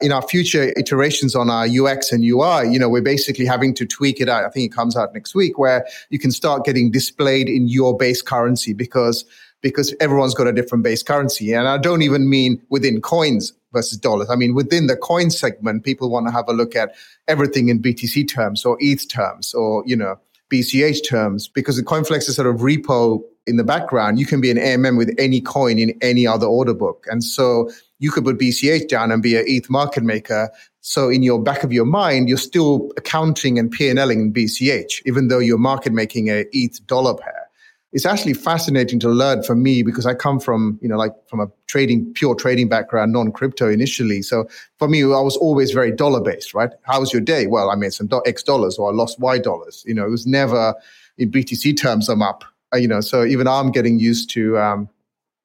in 0.00 0.12
our 0.12 0.22
future 0.22 0.72
iterations 0.76 1.34
on 1.34 1.48
our 1.48 1.66
UX 1.66 2.12
and 2.12 2.22
UI, 2.22 2.68
you 2.70 2.78
know, 2.78 2.88
we're 2.88 3.00
basically 3.00 3.46
having 3.46 3.72
to 3.74 3.86
tweak 3.86 4.20
it 4.20 4.28
out. 4.28 4.44
I 4.44 4.50
think 4.50 4.70
it 4.70 4.76
comes 4.76 4.96
out 4.96 5.14
next 5.14 5.34
week 5.34 5.58
where 5.58 5.86
you 6.10 6.18
can 6.18 6.30
start 6.30 6.64
getting 6.64 6.90
displayed 6.90 7.48
in 7.48 7.68
your 7.68 7.96
base 7.96 8.20
currency 8.20 8.72
because 8.72 9.24
because 9.62 9.94
everyone's 10.00 10.34
got 10.34 10.46
a 10.46 10.52
different 10.52 10.84
base 10.84 11.02
currency. 11.02 11.52
And 11.52 11.66
I 11.66 11.78
don't 11.78 12.02
even 12.02 12.28
mean 12.28 12.60
within 12.68 13.00
coins 13.00 13.52
versus 13.72 13.98
dollars. 13.98 14.28
I 14.30 14.36
mean, 14.36 14.54
within 14.54 14.86
the 14.86 14.96
coin 14.96 15.30
segment, 15.30 15.82
people 15.82 16.10
want 16.10 16.26
to 16.26 16.32
have 16.32 16.44
a 16.46 16.52
look 16.52 16.76
at 16.76 16.94
everything 17.26 17.68
in 17.68 17.80
BTC 17.80 18.28
terms 18.28 18.64
or 18.64 18.76
ETH 18.80 19.08
terms 19.08 19.54
or, 19.54 19.82
you 19.86 19.96
know, 19.96 20.20
BCH 20.52 21.08
terms 21.08 21.48
because 21.48 21.76
the 21.76 21.82
CoinFlex 21.82 22.28
is 22.28 22.36
sort 22.36 22.46
of 22.46 22.60
repo 22.60 23.22
in 23.46 23.56
the 23.56 23.64
background, 23.64 24.18
you 24.18 24.26
can 24.26 24.40
be 24.40 24.50
an 24.50 24.56
AMM 24.56 24.96
with 24.98 25.14
any 25.18 25.40
coin 25.40 25.78
in 25.78 25.96
any 26.02 26.26
other 26.26 26.46
order 26.46 26.74
book. 26.74 27.06
And 27.08 27.22
so 27.22 27.70
you 27.98 28.10
could 28.10 28.24
put 28.24 28.38
BCH 28.38 28.88
down 28.88 29.10
and 29.12 29.22
be 29.22 29.36
an 29.36 29.44
ETH 29.46 29.70
market 29.70 30.02
maker. 30.02 30.50
So 30.80 31.08
in 31.08 31.22
your 31.22 31.40
back 31.42 31.62
of 31.62 31.72
your 31.72 31.84
mind, 31.84 32.28
you're 32.28 32.38
still 32.38 32.90
accounting 32.96 33.58
and 33.58 33.70
P&Ling 33.70 34.20
in 34.20 34.32
BCH, 34.32 35.02
even 35.06 35.28
though 35.28 35.38
you're 35.38 35.58
market 35.58 35.92
making 35.92 36.28
a 36.28 36.44
ETH 36.52 36.84
dollar 36.86 37.14
pair. 37.14 37.42
It's 37.92 38.04
actually 38.04 38.34
fascinating 38.34 38.98
to 39.00 39.08
learn 39.08 39.42
for 39.42 39.54
me 39.54 39.82
because 39.82 40.04
I 40.04 40.12
come 40.12 40.38
from, 40.38 40.78
you 40.82 40.88
know, 40.88 40.98
like 40.98 41.12
from 41.30 41.40
a 41.40 41.46
trading, 41.66 42.12
pure 42.12 42.34
trading 42.34 42.68
background, 42.68 43.12
non-crypto 43.12 43.70
initially. 43.70 44.20
So 44.20 44.46
for 44.78 44.86
me, 44.86 45.02
I 45.02 45.20
was 45.20 45.36
always 45.36 45.70
very 45.70 45.92
dollar 45.92 46.20
based, 46.20 46.52
right? 46.52 46.70
How 46.82 47.00
was 47.00 47.12
your 47.12 47.22
day? 47.22 47.46
Well, 47.46 47.70
I 47.70 47.74
made 47.74 47.94
some 47.94 48.08
X 48.26 48.42
dollars 48.42 48.76
or 48.76 48.90
I 48.90 48.94
lost 48.94 49.18
Y 49.18 49.38
dollars. 49.38 49.82
You 49.86 49.94
know, 49.94 50.04
it 50.04 50.10
was 50.10 50.26
never 50.26 50.74
in 51.16 51.30
BTC 51.30 51.78
terms, 51.78 52.10
I'm 52.10 52.20
up 52.20 52.44
you 52.74 52.88
know, 52.88 53.00
so 53.00 53.24
even 53.24 53.46
I'm 53.46 53.70
getting 53.70 53.98
used 53.98 54.30
to 54.30 54.58
um, 54.58 54.88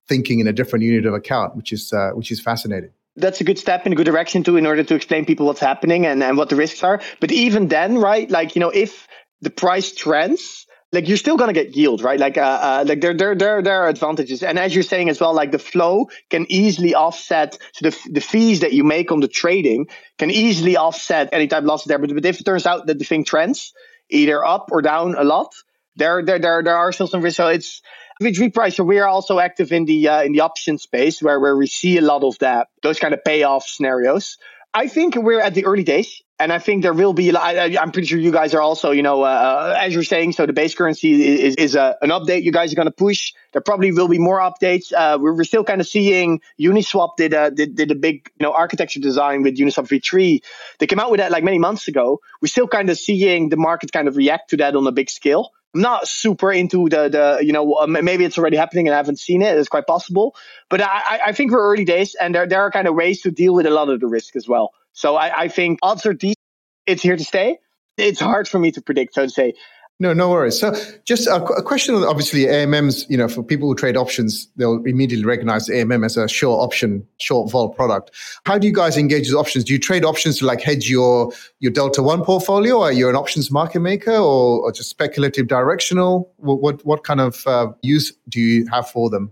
thinking 0.07 0.39
in 0.39 0.47
a 0.47 0.53
different 0.53 0.83
unit 0.83 1.05
of 1.05 1.13
account, 1.13 1.55
which 1.55 1.71
is 1.71 1.93
uh, 1.93 2.11
which 2.11 2.31
is 2.31 2.41
fascinating. 2.41 2.91
That's 3.15 3.41
a 3.41 3.43
good 3.43 3.59
step 3.59 3.85
in 3.85 3.93
a 3.93 3.95
good 3.95 4.05
direction 4.05 4.43
too, 4.43 4.57
in 4.57 4.65
order 4.65 4.83
to 4.83 4.95
explain 4.95 5.25
people 5.25 5.45
what's 5.45 5.59
happening 5.59 6.05
and, 6.05 6.23
and 6.23 6.37
what 6.37 6.49
the 6.49 6.55
risks 6.55 6.83
are. 6.83 7.01
But 7.19 7.31
even 7.31 7.67
then, 7.67 7.97
right, 7.97 8.29
like 8.29 8.55
you 8.55 8.59
know, 8.59 8.69
if 8.69 9.07
the 9.41 9.49
price 9.49 9.93
trends, 9.93 10.65
like 10.91 11.07
you're 11.07 11.17
still 11.17 11.37
gonna 11.37 11.53
get 11.53 11.75
yield, 11.75 12.01
right? 12.01 12.19
Like, 12.19 12.37
uh, 12.37 12.41
uh, 12.41 12.85
like 12.87 13.01
there, 13.01 13.13
there, 13.13 13.35
there, 13.35 13.61
there 13.61 13.81
are 13.81 13.89
advantages, 13.89 14.43
and 14.43 14.57
as 14.57 14.73
you're 14.73 14.83
saying 14.83 15.09
as 15.09 15.19
well, 15.19 15.33
like 15.33 15.51
the 15.51 15.59
flow 15.59 16.09
can 16.29 16.45
easily 16.49 16.95
offset 16.95 17.57
so 17.73 17.89
the 17.89 17.97
the 18.11 18.21
fees 18.21 18.61
that 18.61 18.73
you 18.73 18.83
make 18.83 19.11
on 19.11 19.19
the 19.19 19.27
trading 19.27 19.87
can 20.17 20.31
easily 20.31 20.77
offset 20.77 21.29
any 21.31 21.47
type 21.47 21.59
of 21.59 21.65
losses 21.65 21.87
there. 21.87 21.99
But, 21.99 22.13
but 22.13 22.25
if 22.25 22.39
it 22.39 22.43
turns 22.43 22.65
out 22.65 22.87
that 22.87 22.97
the 22.97 23.05
thing 23.05 23.23
trends 23.23 23.73
either 24.09 24.43
up 24.45 24.69
or 24.71 24.81
down 24.81 25.15
a 25.17 25.23
lot, 25.23 25.53
there, 25.95 26.23
there, 26.23 26.39
there, 26.39 26.63
there 26.63 26.75
are 26.75 26.91
still 26.91 27.07
some 27.07 27.21
risks. 27.21 27.37
So 27.37 27.47
it's 27.47 27.81
with 28.19 28.35
repricer, 28.35 28.85
we 28.85 28.99
are 28.99 29.07
also 29.07 29.39
active 29.39 29.71
in 29.71 29.85
the 29.85 30.07
uh, 30.07 30.23
in 30.23 30.31
the 30.31 30.41
option 30.41 30.77
space 30.77 31.21
where 31.21 31.39
where 31.39 31.57
we 31.57 31.67
see 31.67 31.97
a 31.97 32.01
lot 32.01 32.23
of 32.23 32.37
that 32.39 32.67
those 32.83 32.99
kind 32.99 33.13
of 33.13 33.23
payoff 33.23 33.65
scenarios. 33.65 34.37
I 34.73 34.87
think 34.87 35.15
we're 35.15 35.41
at 35.41 35.53
the 35.53 35.65
early 35.65 35.83
days, 35.83 36.21
and 36.39 36.53
I 36.53 36.59
think 36.59 36.81
there 36.83 36.93
will 36.93 37.13
be. 37.13 37.35
I, 37.35 37.65
am 37.81 37.91
pretty 37.91 38.07
sure 38.07 38.17
you 38.17 38.31
guys 38.31 38.53
are 38.53 38.61
also, 38.61 38.91
you 38.91 39.03
know, 39.03 39.23
uh, 39.23 39.25
uh, 39.25 39.77
as 39.77 39.93
you're 39.93 40.03
saying. 40.03 40.31
So 40.31 40.45
the 40.45 40.53
base 40.53 40.73
currency 40.75 41.41
is 41.41 41.55
is 41.55 41.75
a, 41.75 41.97
an 42.01 42.09
update 42.09 42.43
you 42.43 42.53
guys 42.53 42.71
are 42.71 42.75
going 42.75 42.87
to 42.87 42.91
push. 42.91 43.33
There 43.51 43.61
probably 43.61 43.91
will 43.91 44.07
be 44.07 44.17
more 44.17 44.39
updates. 44.39 44.93
Uh, 44.93 45.17
we're, 45.19 45.35
we're, 45.35 45.43
still 45.43 45.65
kind 45.65 45.81
of 45.81 45.87
seeing 45.87 46.39
Uniswap 46.57 47.17
did 47.17 47.33
a 47.33 47.51
did, 47.51 47.75
did 47.75 47.91
a 47.91 47.95
big 47.95 48.29
you 48.39 48.45
know 48.45 48.53
architecture 48.53 49.01
design 49.01 49.43
with 49.43 49.57
Uniswap 49.57 49.89
v3. 49.89 50.41
They 50.79 50.87
came 50.87 50.99
out 50.99 51.11
with 51.11 51.19
that 51.19 51.31
like 51.31 51.43
many 51.43 51.59
months 51.59 51.89
ago. 51.89 52.21
We're 52.41 52.47
still 52.47 52.67
kind 52.67 52.89
of 52.89 52.97
seeing 52.97 53.49
the 53.49 53.57
market 53.57 53.91
kind 53.91 54.07
of 54.07 54.15
react 54.15 54.51
to 54.51 54.57
that 54.57 54.75
on 54.75 54.87
a 54.87 54.91
big 54.93 55.09
scale. 55.09 55.51
I'm 55.73 55.81
not 55.81 56.07
super 56.07 56.51
into 56.51 56.89
the 56.89 57.09
the 57.09 57.45
you 57.45 57.53
know 57.53 57.73
uh, 57.73 57.87
maybe 57.87 58.25
it's 58.25 58.37
already 58.37 58.57
happening 58.57 58.87
and 58.87 58.93
I 58.93 58.97
haven't 58.97 59.19
seen 59.19 59.41
it. 59.41 59.57
It's 59.57 59.69
quite 59.69 59.87
possible, 59.87 60.35
but 60.69 60.81
I, 60.81 61.19
I 61.27 61.31
think 61.31 61.51
we're 61.51 61.63
early 61.63 61.85
days 61.85 62.15
and 62.15 62.35
there 62.35 62.47
there 62.47 62.61
are 62.61 62.71
kind 62.71 62.87
of 62.87 62.95
ways 62.95 63.21
to 63.21 63.31
deal 63.31 63.53
with 63.53 63.65
a 63.65 63.69
lot 63.69 63.89
of 63.89 63.99
the 63.99 64.07
risk 64.07 64.35
as 64.35 64.47
well. 64.47 64.71
So 64.93 65.15
I, 65.15 65.43
I 65.43 65.47
think 65.47 65.79
odds 65.81 66.05
are 66.05 66.13
decent. 66.13 66.37
It's 66.85 67.01
here 67.01 67.15
to 67.15 67.23
stay. 67.23 67.59
It's 67.97 68.19
hard 68.19 68.47
for 68.47 68.59
me 68.59 68.71
to 68.71 68.81
predict, 68.81 69.13
so 69.13 69.23
to 69.23 69.29
say. 69.29 69.53
No, 70.01 70.13
no 70.13 70.31
worries. 70.31 70.59
So, 70.59 70.73
just 71.05 71.27
a, 71.27 71.35
a, 71.35 71.61
question. 71.61 71.93
Obviously, 71.93 72.45
AMMs. 72.45 73.05
You 73.07 73.17
know, 73.17 73.27
for 73.27 73.43
people 73.43 73.67
who 73.67 73.75
trade 73.75 73.95
options, 73.95 74.47
they'll 74.55 74.83
immediately 74.83 75.23
recognize 75.23 75.69
AMM 75.69 76.03
as 76.03 76.17
a 76.17 76.27
short 76.27 76.59
option, 76.59 77.05
short 77.19 77.51
vol 77.51 77.69
product. 77.69 78.09
How 78.45 78.57
do 78.57 78.65
you 78.65 78.73
guys 78.73 78.97
engage 78.97 79.27
with 79.27 79.37
options? 79.37 79.63
Do 79.63 79.73
you 79.73 79.77
trade 79.79 80.03
options 80.03 80.39
to 80.39 80.47
like 80.47 80.59
hedge 80.59 80.89
your 80.89 81.31
your 81.59 81.71
Delta 81.71 82.01
One 82.01 82.23
portfolio? 82.23 82.81
Are 82.81 82.91
you 82.91 83.09
an 83.09 83.15
options 83.15 83.51
market 83.51 83.81
maker, 83.81 84.15
or, 84.15 84.61
or 84.61 84.71
just 84.71 84.89
speculative 84.89 85.47
directional? 85.47 86.33
What 86.37 86.63
what, 86.63 86.83
what 86.83 87.03
kind 87.03 87.21
of 87.21 87.45
uh, 87.45 87.67
use 87.83 88.11
do 88.27 88.41
you 88.41 88.65
have 88.71 88.89
for 88.89 89.07
them? 89.11 89.31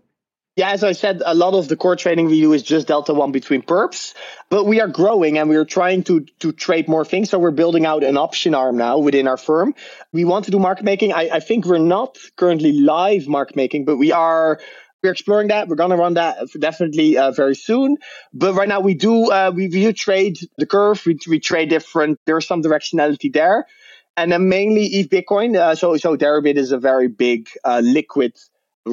Yeah, 0.59 0.71
as 0.71 0.83
I 0.83 0.91
said, 0.91 1.23
a 1.25 1.33
lot 1.33 1.53
of 1.53 1.69
the 1.69 1.77
core 1.77 1.95
trading 1.95 2.25
we 2.25 2.41
do 2.41 2.51
is 2.51 2.63
just 2.63 2.87
delta 2.87 3.13
one 3.13 3.31
between 3.31 3.61
perps, 3.61 4.13
but 4.49 4.65
we 4.65 4.81
are 4.81 4.89
growing 4.89 5.37
and 5.37 5.47
we 5.47 5.55
are 5.55 5.63
trying 5.63 6.03
to 6.03 6.25
to 6.41 6.51
trade 6.51 6.89
more 6.89 7.05
things. 7.05 7.29
So 7.29 7.39
we're 7.39 7.51
building 7.51 7.85
out 7.85 8.03
an 8.03 8.17
option 8.17 8.53
arm 8.53 8.75
now 8.75 8.97
within 8.97 9.25
our 9.25 9.37
firm. 9.37 9.73
We 10.11 10.25
want 10.25 10.43
to 10.45 10.51
do 10.51 10.59
market 10.59 10.83
making. 10.83 11.13
I, 11.13 11.29
I 11.37 11.39
think 11.39 11.65
we're 11.65 11.77
not 11.77 12.17
currently 12.35 12.73
live 12.73 13.25
market 13.29 13.55
making, 13.55 13.85
but 13.85 13.95
we 13.95 14.11
are 14.11 14.59
we're 15.01 15.13
exploring 15.13 15.47
that. 15.47 15.69
We're 15.69 15.77
gonna 15.77 15.95
run 15.95 16.15
that 16.15 16.35
definitely 16.59 17.17
uh, 17.17 17.31
very 17.31 17.55
soon. 17.55 17.95
But 18.33 18.53
right 18.53 18.67
now 18.67 18.81
we 18.81 18.95
do 18.95 19.31
uh, 19.31 19.53
we, 19.55 19.69
do 19.69 19.93
trade 19.93 20.39
the 20.57 20.65
curve. 20.65 21.01
We, 21.05 21.17
we 21.29 21.39
trade 21.39 21.69
different. 21.69 22.19
There's 22.25 22.45
some 22.45 22.61
directionality 22.61 23.31
there, 23.31 23.65
and 24.17 24.29
then 24.29 24.49
mainly 24.49 24.87
ETH 24.87 25.09
Bitcoin. 25.09 25.55
Uh, 25.55 25.75
so 25.75 25.95
so 25.95 26.17
Deribit 26.17 26.57
is 26.57 26.73
a 26.73 26.77
very 26.77 27.07
big 27.07 27.47
uh, 27.63 27.79
liquid 27.81 28.33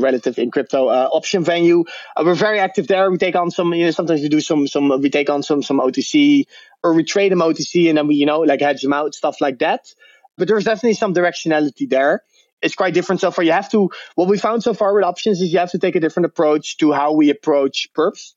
relative 0.00 0.38
in 0.38 0.50
crypto 0.50 0.88
uh, 0.88 1.08
option 1.12 1.44
venue. 1.44 1.84
Uh, 2.16 2.22
we're 2.24 2.34
very 2.34 2.58
active 2.58 2.86
there. 2.86 3.10
We 3.10 3.18
take 3.18 3.36
on 3.36 3.50
some, 3.50 3.72
you 3.74 3.84
know, 3.84 3.90
sometimes 3.90 4.20
we 4.20 4.28
do 4.28 4.40
some, 4.40 4.66
some, 4.66 4.88
we 5.00 5.10
take 5.10 5.30
on 5.30 5.42
some, 5.42 5.62
some 5.62 5.80
OTC 5.80 6.46
or 6.82 6.94
we 6.94 7.04
trade 7.04 7.32
them 7.32 7.40
OTC 7.40 7.88
and 7.88 7.98
then 7.98 8.06
we, 8.06 8.16
you 8.16 8.26
know, 8.26 8.40
like 8.40 8.60
hedge 8.60 8.82
them 8.82 8.92
out, 8.92 9.14
stuff 9.14 9.40
like 9.40 9.58
that. 9.60 9.92
But 10.36 10.48
there's 10.48 10.64
definitely 10.64 10.94
some 10.94 11.14
directionality 11.14 11.88
there. 11.88 12.22
It's 12.62 12.74
quite 12.74 12.94
different 12.94 13.20
so 13.20 13.30
far. 13.30 13.44
You 13.44 13.52
have 13.52 13.70
to, 13.72 13.90
what 14.14 14.28
we 14.28 14.38
found 14.38 14.62
so 14.62 14.74
far 14.74 14.94
with 14.94 15.04
options 15.04 15.40
is 15.40 15.52
you 15.52 15.58
have 15.58 15.72
to 15.72 15.78
take 15.78 15.94
a 15.94 16.00
different 16.00 16.26
approach 16.26 16.78
to 16.78 16.92
how 16.92 17.12
we 17.12 17.30
approach 17.30 17.88
perps. 17.94 18.34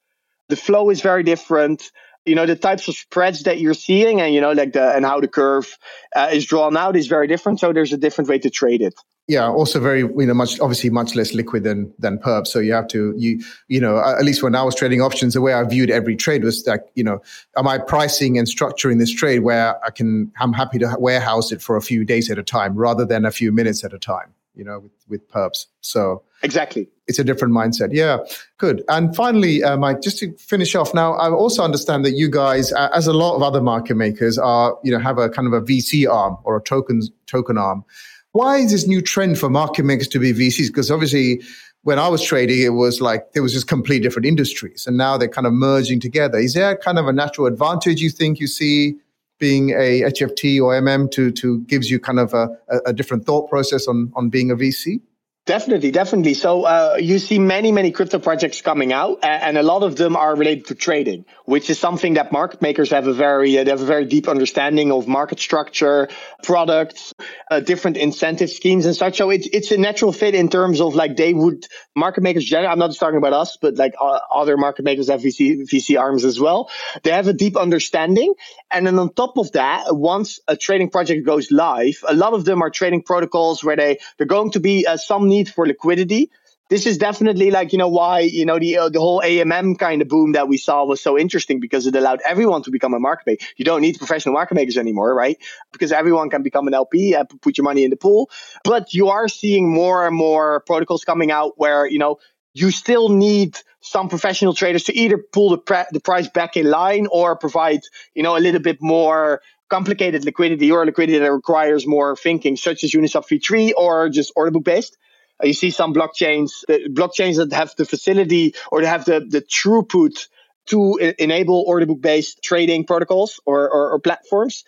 The 0.49 0.55
flow 0.55 0.89
is 0.89 1.01
very 1.01 1.23
different 1.23 1.91
you 2.25 2.35
know 2.35 2.45
the 2.45 2.55
types 2.55 2.87
of 2.87 2.95
spreads 2.95 3.43
that 3.43 3.59
you're 3.59 3.73
seeing 3.73 4.21
and 4.21 4.33
you 4.33 4.41
know 4.41 4.51
like 4.51 4.73
the 4.73 4.95
and 4.95 5.05
how 5.05 5.19
the 5.19 5.27
curve 5.27 5.77
uh, 6.15 6.29
is 6.31 6.45
drawn 6.45 6.75
out 6.77 6.95
is 6.95 7.07
very 7.07 7.27
different 7.27 7.59
so 7.59 7.73
there's 7.73 7.93
a 7.93 7.97
different 7.97 8.29
way 8.29 8.37
to 8.37 8.49
trade 8.49 8.81
it 8.81 8.93
yeah, 9.29 9.47
also 9.47 9.79
very 9.79 9.99
you 9.99 10.25
know 10.25 10.33
much 10.33 10.59
obviously 10.59 10.89
much 10.89 11.13
less 11.13 11.35
liquid 11.35 11.63
than 11.63 11.93
than 11.99 12.17
perp. 12.17 12.47
So 12.47 12.57
you 12.57 12.73
have 12.73 12.87
to 12.87 13.13
you 13.15 13.39
you 13.67 13.79
know 13.79 13.99
at 13.99 14.23
least 14.25 14.41
when 14.41 14.55
I 14.55 14.63
was 14.63 14.73
trading 14.73 15.01
options, 15.01 15.35
the 15.35 15.41
way 15.41 15.53
I 15.53 15.63
viewed 15.63 15.91
every 15.91 16.15
trade 16.15 16.43
was 16.43 16.63
that 16.63 16.89
you 16.95 17.03
know 17.03 17.21
am 17.55 17.67
I 17.67 17.77
pricing 17.77 18.39
and 18.39 18.47
structuring 18.47 18.97
this 18.97 19.13
trade 19.13 19.41
where 19.41 19.81
I 19.85 19.91
can 19.91 20.31
I'm 20.39 20.51
happy 20.51 20.79
to 20.79 20.95
warehouse 20.99 21.51
it 21.51 21.61
for 21.61 21.77
a 21.77 21.81
few 21.81 22.03
days 22.03 22.31
at 22.31 22.39
a 22.39 22.43
time 22.43 22.75
rather 22.75 23.05
than 23.05 23.23
a 23.23 23.29
few 23.29 23.51
minutes 23.51 23.83
at 23.83 23.93
a 23.93 23.99
time. 23.99 24.33
You 24.55 24.63
know 24.63 24.79
with 24.79 24.91
with 25.07 25.29
perps. 25.29 25.67
So 25.81 26.23
exactly, 26.41 26.89
it's 27.05 27.19
a 27.19 27.23
different 27.23 27.53
mindset. 27.53 27.89
Yeah, 27.91 28.17
good. 28.57 28.83
And 28.89 29.15
finally, 29.15 29.63
uh, 29.63 29.77
Mike, 29.77 30.01
just 30.01 30.17
to 30.19 30.35
finish 30.37 30.73
off. 30.73 30.91
Now 30.95 31.13
I 31.13 31.29
also 31.29 31.63
understand 31.63 32.03
that 32.05 32.13
you 32.13 32.31
guys, 32.31 32.73
as 32.73 33.05
a 33.05 33.13
lot 33.13 33.35
of 33.35 33.43
other 33.43 33.61
market 33.61 33.95
makers, 33.95 34.39
are 34.39 34.75
you 34.83 34.91
know 34.91 34.97
have 34.97 35.19
a 35.19 35.29
kind 35.29 35.47
of 35.47 35.53
a 35.53 35.61
VC 35.61 36.11
arm 36.11 36.35
or 36.45 36.57
a 36.57 36.61
token 36.63 37.03
token 37.27 37.59
arm. 37.59 37.85
Why 38.31 38.57
is 38.57 38.71
this 38.71 38.87
new 38.87 39.01
trend 39.01 39.39
for 39.39 39.49
market 39.49 39.83
makers 39.83 40.07
to 40.09 40.19
be 40.19 40.33
VCs? 40.33 40.67
Because 40.67 40.91
obviously, 40.91 41.41
when 41.83 41.97
I 41.97 42.07
was 42.07 42.21
trading, 42.21 42.61
it 42.61 42.69
was 42.69 43.01
like 43.01 43.31
there 43.33 43.41
was 43.41 43.53
just 43.53 43.67
complete 43.67 44.03
different 44.03 44.25
industries, 44.25 44.85
and 44.85 44.97
now 44.97 45.17
they're 45.17 45.27
kind 45.27 45.47
of 45.47 45.53
merging 45.53 45.99
together. 45.99 46.37
Is 46.37 46.53
there 46.53 46.75
kind 46.77 46.99
of 46.99 47.07
a 47.07 47.13
natural 47.13 47.47
advantage 47.47 48.01
you 48.01 48.09
think 48.09 48.39
you 48.39 48.47
see 48.47 48.95
being 49.39 49.71
a 49.71 50.01
HFT 50.01 50.61
or 50.61 50.79
MM 50.79 51.09
to 51.11 51.31
to 51.31 51.61
gives 51.61 51.89
you 51.89 51.99
kind 51.99 52.19
of 52.19 52.33
a, 52.33 52.49
a 52.85 52.93
different 52.93 53.25
thought 53.25 53.49
process 53.49 53.87
on 53.87 54.11
on 54.15 54.29
being 54.29 54.51
a 54.51 54.55
VC? 54.55 55.01
Definitely, 55.49 55.89
definitely. 55.89 56.35
So 56.35 56.65
uh, 56.65 56.97
you 56.99 57.17
see 57.17 57.39
many, 57.39 57.71
many 57.71 57.89
crypto 57.89 58.19
projects 58.19 58.61
coming 58.61 58.93
out, 58.93 59.17
and 59.23 59.57
a 59.57 59.63
lot 59.63 59.81
of 59.81 59.95
them 59.95 60.15
are 60.15 60.35
related 60.35 60.67
to 60.67 60.75
trading, 60.75 61.25
which 61.45 61.71
is 61.71 61.79
something 61.79 62.13
that 62.13 62.31
market 62.31 62.61
makers 62.61 62.91
have 62.91 63.07
a 63.07 63.13
very 63.13 63.57
uh, 63.57 63.63
they 63.63 63.71
have 63.71 63.81
a 63.81 63.85
very 63.85 64.05
deep 64.05 64.27
understanding 64.27 64.91
of 64.91 65.07
market 65.07 65.39
structure, 65.39 66.07
products, 66.43 67.15
uh, 67.49 67.61
different 67.61 67.97
incentive 67.97 68.51
schemes, 68.51 68.85
and 68.85 68.95
such. 68.95 69.17
So 69.17 69.31
it's 69.31 69.47
it's 69.47 69.71
a 69.71 69.77
natural 69.77 70.11
fit 70.11 70.35
in 70.35 70.49
terms 70.49 70.81
of 70.81 70.93
like 70.93 71.17
they 71.17 71.33
would 71.33 71.65
market 71.95 72.21
makers. 72.21 72.45
Generally, 72.45 72.71
I'm 72.71 72.77
not 72.77 72.89
just 72.89 72.99
talking 72.99 73.17
about 73.17 73.33
us, 73.33 73.57
but 73.59 73.75
like 73.75 73.95
other 74.31 74.55
market 74.55 74.85
makers 74.85 75.09
have 75.09 75.21
VC 75.21 75.67
VC 75.67 75.99
arms 75.99 76.25
as 76.25 76.39
well. 76.39 76.69
They 77.01 77.09
have 77.09 77.27
a 77.27 77.33
deep 77.33 77.57
understanding, 77.57 78.35
and 78.69 78.85
then 78.85 78.99
on 78.99 79.11
top 79.13 79.39
of 79.39 79.51
that, 79.53 79.95
once 79.95 80.41
a 80.47 80.55
trading 80.55 80.91
project 80.91 81.25
goes 81.25 81.49
live, 81.49 82.03
a 82.07 82.13
lot 82.13 82.33
of 82.33 82.45
them 82.45 82.61
are 82.61 82.69
trading 82.69 83.01
protocols 83.01 83.63
where 83.63 83.75
they 83.75 83.97
they're 84.17 84.27
going 84.27 84.51
to 84.51 84.59
be 84.59 84.85
uh, 84.85 84.97
some 84.97 85.27
need 85.27 85.38
need 85.39 85.49
for 85.49 85.65
liquidity. 85.65 86.29
This 86.69 86.85
is 86.85 86.99
definitely 86.99 87.49
like, 87.49 87.71
you 87.73 87.79
know, 87.79 87.87
why, 87.87 88.19
you 88.19 88.45
know, 88.45 88.59
the, 88.59 88.77
uh, 88.77 88.89
the 88.89 88.99
whole 88.99 89.21
AMM 89.21 89.79
kind 89.79 90.03
of 90.03 90.07
boom 90.07 90.33
that 90.33 90.47
we 90.47 90.57
saw 90.57 90.85
was 90.85 91.01
so 91.01 91.17
interesting 91.17 91.59
because 91.59 91.87
it 91.87 91.95
allowed 91.95 92.19
everyone 92.33 92.61
to 92.63 92.71
become 92.71 92.93
a 92.93 92.99
market 92.99 93.25
maker. 93.25 93.45
You 93.57 93.65
don't 93.65 93.81
need 93.81 93.97
professional 93.97 94.33
market 94.33 94.53
makers 94.53 94.77
anymore, 94.77 95.15
right? 95.15 95.37
Because 95.71 95.91
everyone 95.91 96.29
can 96.29 96.43
become 96.43 96.67
an 96.67 96.75
LP, 96.75 97.15
and 97.15 97.27
put 97.41 97.57
your 97.57 97.65
money 97.65 97.83
in 97.85 97.89
the 97.89 97.95
pool. 97.95 98.29
But 98.63 98.93
you 98.93 99.07
are 99.07 99.27
seeing 99.27 99.73
more 99.73 100.05
and 100.05 100.15
more 100.15 100.61
protocols 100.67 101.03
coming 101.03 101.31
out 101.31 101.53
where, 101.57 101.87
you 101.87 101.97
know, 101.97 102.19
you 102.53 102.69
still 102.69 103.09
need 103.09 103.57
some 103.81 104.07
professional 104.09 104.53
traders 104.53 104.83
to 104.83 104.93
either 104.95 105.17
pull 105.17 105.49
the, 105.49 105.57
pre- 105.57 105.89
the 105.91 105.99
price 105.99 106.27
back 106.27 106.55
in 106.55 106.69
line 106.69 107.07
or 107.11 107.35
provide, 107.35 107.81
you 108.13 108.21
know, 108.21 108.37
a 108.37 108.41
little 108.47 108.61
bit 108.61 108.77
more 108.79 109.41
complicated 109.69 110.25
liquidity 110.25 110.71
or 110.71 110.85
liquidity 110.85 111.17
that 111.19 111.31
requires 111.31 111.87
more 111.87 112.15
thinking, 112.15 112.57
such 112.57 112.83
as 112.83 112.91
Uniswap 112.91 113.27
v3 113.27 113.71
or 113.77 114.09
just 114.09 114.31
order 114.35 114.51
book 114.51 114.63
based. 114.63 114.97
Uh, 115.41 115.47
you 115.47 115.53
see 115.53 115.71
some 115.71 115.93
blockchains, 115.93 116.63
blockchains 116.69 117.37
that 117.37 117.53
have 117.53 117.73
the 117.75 117.85
facility 117.85 118.53
or 118.71 118.81
they 118.81 118.87
have 118.87 119.05
the, 119.05 119.19
the 119.19 119.41
throughput 119.41 120.27
to 120.67 120.97
enable 121.17 121.63
order 121.67 121.85
book 121.85 122.01
based 122.01 122.43
trading 122.43 122.85
protocols 122.85 123.39
or, 123.45 123.69
or, 123.69 123.91
or, 123.91 123.99
platforms. 123.99 124.63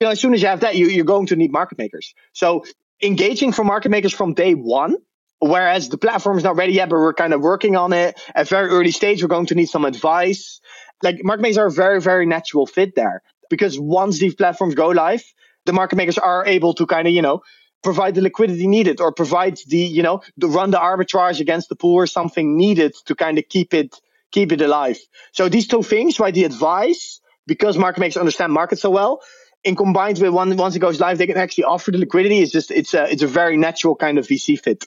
You 0.00 0.06
know, 0.06 0.12
as 0.12 0.20
soon 0.20 0.32
as 0.32 0.42
you 0.42 0.48
have 0.48 0.60
that, 0.60 0.76
you, 0.76 0.86
you're 0.86 1.04
going 1.04 1.26
to 1.26 1.36
need 1.36 1.50
market 1.50 1.76
makers. 1.78 2.14
So 2.32 2.64
engaging 3.02 3.50
for 3.52 3.64
market 3.64 3.88
makers 3.88 4.12
from 4.12 4.34
day 4.34 4.54
one 4.54 4.96
Whereas 5.40 5.88
the 5.88 5.96
platform 5.96 6.36
is 6.36 6.44
not 6.44 6.56
ready 6.56 6.74
yet, 6.74 6.90
but 6.90 6.98
we're 6.98 7.14
kind 7.14 7.32
of 7.32 7.40
working 7.40 7.74
on 7.74 7.94
it. 7.94 8.20
At 8.34 8.46
very 8.48 8.68
early 8.68 8.90
stage, 8.90 9.22
we're 9.22 9.28
going 9.28 9.46
to 9.46 9.54
need 9.54 9.66
some 9.66 9.86
advice. 9.86 10.60
Like 11.02 11.24
market 11.24 11.42
makers 11.42 11.58
are 11.58 11.66
a 11.66 11.72
very, 11.72 12.00
very 12.00 12.26
natural 12.26 12.66
fit 12.66 12.94
there 12.94 13.22
because 13.48 13.80
once 13.80 14.18
these 14.18 14.34
platforms 14.34 14.74
go 14.74 14.88
live, 14.88 15.24
the 15.64 15.72
market 15.72 15.96
makers 15.96 16.18
are 16.18 16.44
able 16.46 16.74
to 16.74 16.86
kind 16.86 17.08
of, 17.08 17.14
you 17.14 17.22
know, 17.22 17.40
provide 17.82 18.14
the 18.14 18.20
liquidity 18.20 18.66
needed 18.66 19.00
or 19.00 19.12
provide 19.12 19.58
the, 19.68 19.78
you 19.78 20.02
know, 20.02 20.22
the 20.36 20.48
run 20.48 20.70
the 20.70 20.78
arbitrage 20.78 21.40
against 21.40 21.68
the 21.68 21.76
pool 21.76 21.94
or 21.94 22.06
something 22.06 22.56
needed 22.56 22.94
to 23.06 23.14
kind 23.14 23.38
of 23.38 23.48
keep 23.48 23.72
it, 23.74 23.96
keep 24.32 24.52
it 24.52 24.60
alive. 24.60 24.98
So 25.32 25.48
these 25.48 25.66
two 25.66 25.82
things, 25.82 26.20
right? 26.20 26.34
The 26.34 26.44
advice, 26.44 27.20
because 27.46 27.78
market 27.78 28.00
makers 28.00 28.16
understand 28.16 28.52
markets 28.52 28.82
so 28.82 28.90
well, 28.90 29.20
and 29.64 29.76
combined 29.76 30.18
with 30.18 30.32
one, 30.32 30.56
once 30.56 30.76
it 30.76 30.78
goes 30.78 31.00
live, 31.00 31.18
they 31.18 31.26
can 31.26 31.36
actually 31.36 31.64
offer 31.64 31.90
the 31.90 31.98
liquidity. 31.98 32.40
It's 32.40 32.52
just, 32.52 32.70
it's 32.70 32.94
a, 32.94 33.10
it's 33.10 33.22
a 33.22 33.26
very 33.26 33.56
natural 33.56 33.94
kind 33.94 34.18
of 34.18 34.26
VC 34.26 34.58
fit. 34.58 34.86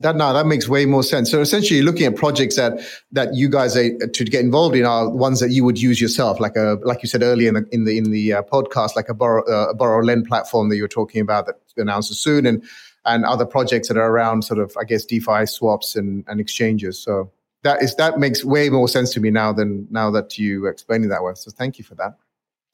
That 0.00 0.16
now 0.16 0.32
that 0.32 0.46
makes 0.46 0.68
way 0.68 0.86
more 0.86 1.04
sense. 1.04 1.30
So 1.30 1.40
essentially, 1.40 1.80
looking 1.80 2.04
at 2.04 2.16
projects 2.16 2.56
that 2.56 2.80
that 3.12 3.34
you 3.34 3.48
guys 3.48 3.76
are 3.76 3.96
to 3.96 4.24
get 4.24 4.40
involved 4.40 4.74
in 4.74 4.84
are 4.84 5.08
ones 5.08 5.38
that 5.38 5.50
you 5.50 5.64
would 5.64 5.80
use 5.80 6.00
yourself, 6.00 6.40
like 6.40 6.56
a 6.56 6.78
like 6.82 7.02
you 7.02 7.08
said 7.08 7.22
earlier 7.22 7.48
in 7.48 7.54
the 7.54 7.66
in 7.70 7.84
the 7.84 7.98
in 7.98 8.10
the 8.10 8.32
uh, 8.32 8.42
podcast, 8.42 8.96
like 8.96 9.08
a 9.08 9.14
borrow 9.14 9.44
uh, 9.44 9.72
borrow 9.72 10.04
lend 10.04 10.26
platform 10.26 10.68
that 10.68 10.76
you 10.76 10.82
were 10.82 10.88
talking 10.88 11.20
about 11.20 11.46
that 11.46 11.56
announced 11.76 12.12
soon, 12.14 12.44
and 12.44 12.64
and 13.04 13.24
other 13.24 13.46
projects 13.46 13.86
that 13.86 13.96
are 13.96 14.10
around 14.10 14.42
sort 14.42 14.58
of 14.58 14.76
I 14.78 14.82
guess 14.82 15.04
DeFi 15.04 15.46
swaps 15.46 15.94
and 15.94 16.24
and 16.26 16.40
exchanges. 16.40 16.98
So 16.98 17.30
that 17.62 17.80
is 17.80 17.94
that 17.94 18.18
makes 18.18 18.44
way 18.44 18.70
more 18.70 18.88
sense 18.88 19.12
to 19.14 19.20
me 19.20 19.30
now 19.30 19.52
than 19.52 19.86
now 19.90 20.10
that 20.10 20.36
you 20.38 20.66
explaining 20.66 21.08
that 21.10 21.22
way. 21.22 21.32
So 21.36 21.52
thank 21.52 21.78
you 21.78 21.84
for 21.84 21.94
that. 21.94 22.18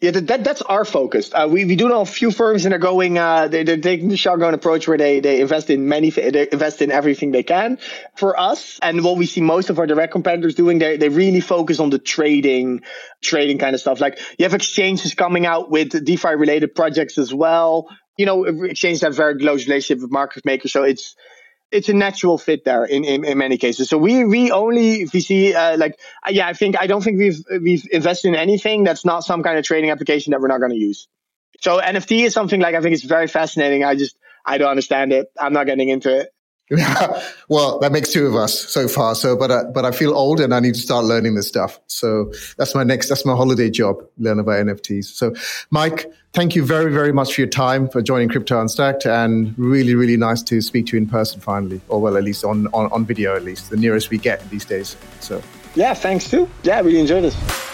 Yeah, 0.01 0.13
that, 0.13 0.45
that's 0.45 0.63
our 0.63 0.87
focus. 0.87 1.31
Uh, 1.35 1.47
we, 1.51 1.67
we 1.67 1.77
do 1.77 1.87
know 1.87 2.01
a 2.01 2.07
few 2.07 2.31
firms 2.31 2.65
and 2.65 2.73
they're 2.73 2.79
going, 2.79 3.19
uh, 3.19 3.49
they, 3.49 3.65
they're 3.65 3.77
taking 3.77 4.09
the 4.09 4.17
shotgun 4.17 4.55
approach 4.55 4.89
where 4.89 4.97
they, 4.97 5.21
they 5.21 5.43
invest 5.43 5.69
in 5.69 5.89
many, 5.91 6.09
they 6.09 6.49
invest 6.51 6.81
in 6.81 6.91
everything 6.91 7.33
they 7.33 7.43
can. 7.43 7.79
For 8.17 8.39
us, 8.41 8.79
and 8.81 9.05
what 9.05 9.19
we 9.19 9.27
see 9.27 9.43
most 9.43 9.69
of 9.69 9.79
our 9.79 9.87
direct 9.87 10.13
competitors 10.13 10.55
doing, 10.55 10.79
they, 10.79 10.97
they 10.97 11.11
really 11.11 11.41
focus 11.41 11.81
on 11.81 11.91
the 11.91 11.99
trading, 11.99 12.81
trading 13.21 13.59
kind 13.59 13.75
of 13.75 13.81
stuff. 13.83 14.01
Like 14.01 14.19
you 14.39 14.47
have 14.47 14.55
exchanges 14.55 15.13
coming 15.13 15.45
out 15.45 15.71
with 15.71 16.03
DeFi 16.03 16.35
related 16.35 16.75
projects 16.75 17.19
as 17.19 17.35
well. 17.35 17.89
You 18.17 18.25
know, 18.25 18.45
exchanges 18.45 19.03
have 19.03 19.15
very 19.15 19.39
close 19.39 19.67
relationship 19.67 20.01
with 20.01 20.11
market 20.11 20.47
makers. 20.47 20.73
So 20.73 20.83
it's, 20.83 21.15
it's 21.72 21.88
a 21.88 21.94
natural 21.94 22.37
fit 22.38 22.64
there 22.64 22.85
in, 22.85 23.04
in, 23.04 23.24
in 23.24 23.38
many 23.38 23.56
cases. 23.56 23.88
So 23.88 23.98
we 23.98 24.24
we 24.24 24.50
only 24.50 25.04
VC 25.04 25.54
uh, 25.54 25.76
like 25.78 25.98
uh, 26.26 26.30
yeah 26.30 26.48
I 26.48 26.52
think 26.52 26.76
I 26.80 26.87
don't 26.87 27.02
think 27.02 27.18
we've 27.18 27.44
we've 27.62 27.87
invested 27.90 28.28
in 28.28 28.35
anything 28.35 28.85
that's 28.85 29.04
not 29.04 29.24
some 29.24 29.42
kind 29.42 29.59
of 29.59 29.64
trading 29.64 29.90
application 29.90 30.33
that 30.33 30.40
we're 30.40 30.48
not 30.48 30.59
going 30.59 30.72
to 30.72 30.78
use. 30.78 31.09
So 31.61 31.80
NFT 31.80 32.24
is 32.24 32.35
something 32.35 32.61
like 32.61 32.74
I 32.74 32.80
think 32.80 32.94
it's 32.94 33.04
very 33.04 33.26
fascinating. 33.26 33.85
I 33.85 33.94
just 33.94 34.16
I 34.44 34.59
don't 34.59 34.70
understand 34.70 35.12
it. 35.12 35.28
I'm 35.38 35.52
not 35.52 35.66
getting 35.66 35.88
into 35.88 36.20
it. 36.20 36.30
well, 37.48 37.80
that 37.80 37.90
makes 37.90 38.12
two 38.12 38.26
of 38.26 38.37
us 38.37 38.56
so 38.56 38.87
far. 38.87 39.16
So, 39.16 39.37
but 39.37 39.50
uh, 39.50 39.64
but 39.74 39.85
I 39.85 39.90
feel 39.90 40.14
old 40.14 40.38
and 40.38 40.54
I 40.54 40.61
need 40.61 40.74
to 40.74 40.80
start 40.80 41.04
learning 41.04 41.35
this 41.35 41.48
stuff. 41.48 41.80
So 41.88 42.33
that's 42.59 42.76
my 42.76 42.85
next. 42.85 43.09
That's 43.09 43.26
my 43.26 43.35
holiday 43.35 43.70
job. 43.70 44.04
Learn 44.18 44.38
about 44.38 44.64
NFTs. 44.64 45.06
So, 45.06 45.35
Mike, 45.70 46.06
thank 46.33 46.54
you 46.54 46.64
very 46.64 46.92
very 46.92 47.12
much 47.12 47.35
for 47.35 47.40
your 47.40 47.50
time 47.50 47.88
for 47.88 48.00
joining 48.02 48.28
Crypto 48.28 48.61
Unstacked, 48.61 49.04
and 49.04 49.52
really 49.59 49.96
really 49.96 50.16
nice 50.16 50.42
to 50.44 50.61
speak 50.61 50.87
to 50.87 50.96
you 50.96 51.02
in 51.02 51.09
person 51.09 51.40
finally, 51.40 51.80
or 51.88 52.00
well 52.00 52.16
at 52.16 52.22
least 52.22 52.44
on 52.44 52.68
on, 52.68 52.90
on 52.92 53.04
video 53.04 53.35
at 53.35 53.42
least 53.42 53.70
the 53.70 53.76
nearest 53.76 54.11
we 54.11 54.18
get 54.18 54.48
these 54.50 54.64
days. 54.64 54.96
So 55.18 55.42
yeah, 55.74 55.94
thanks 55.94 56.30
too. 56.30 56.48
Yeah, 56.62 56.80
really 56.80 57.00
enjoyed 57.00 57.24
this. 57.24 57.69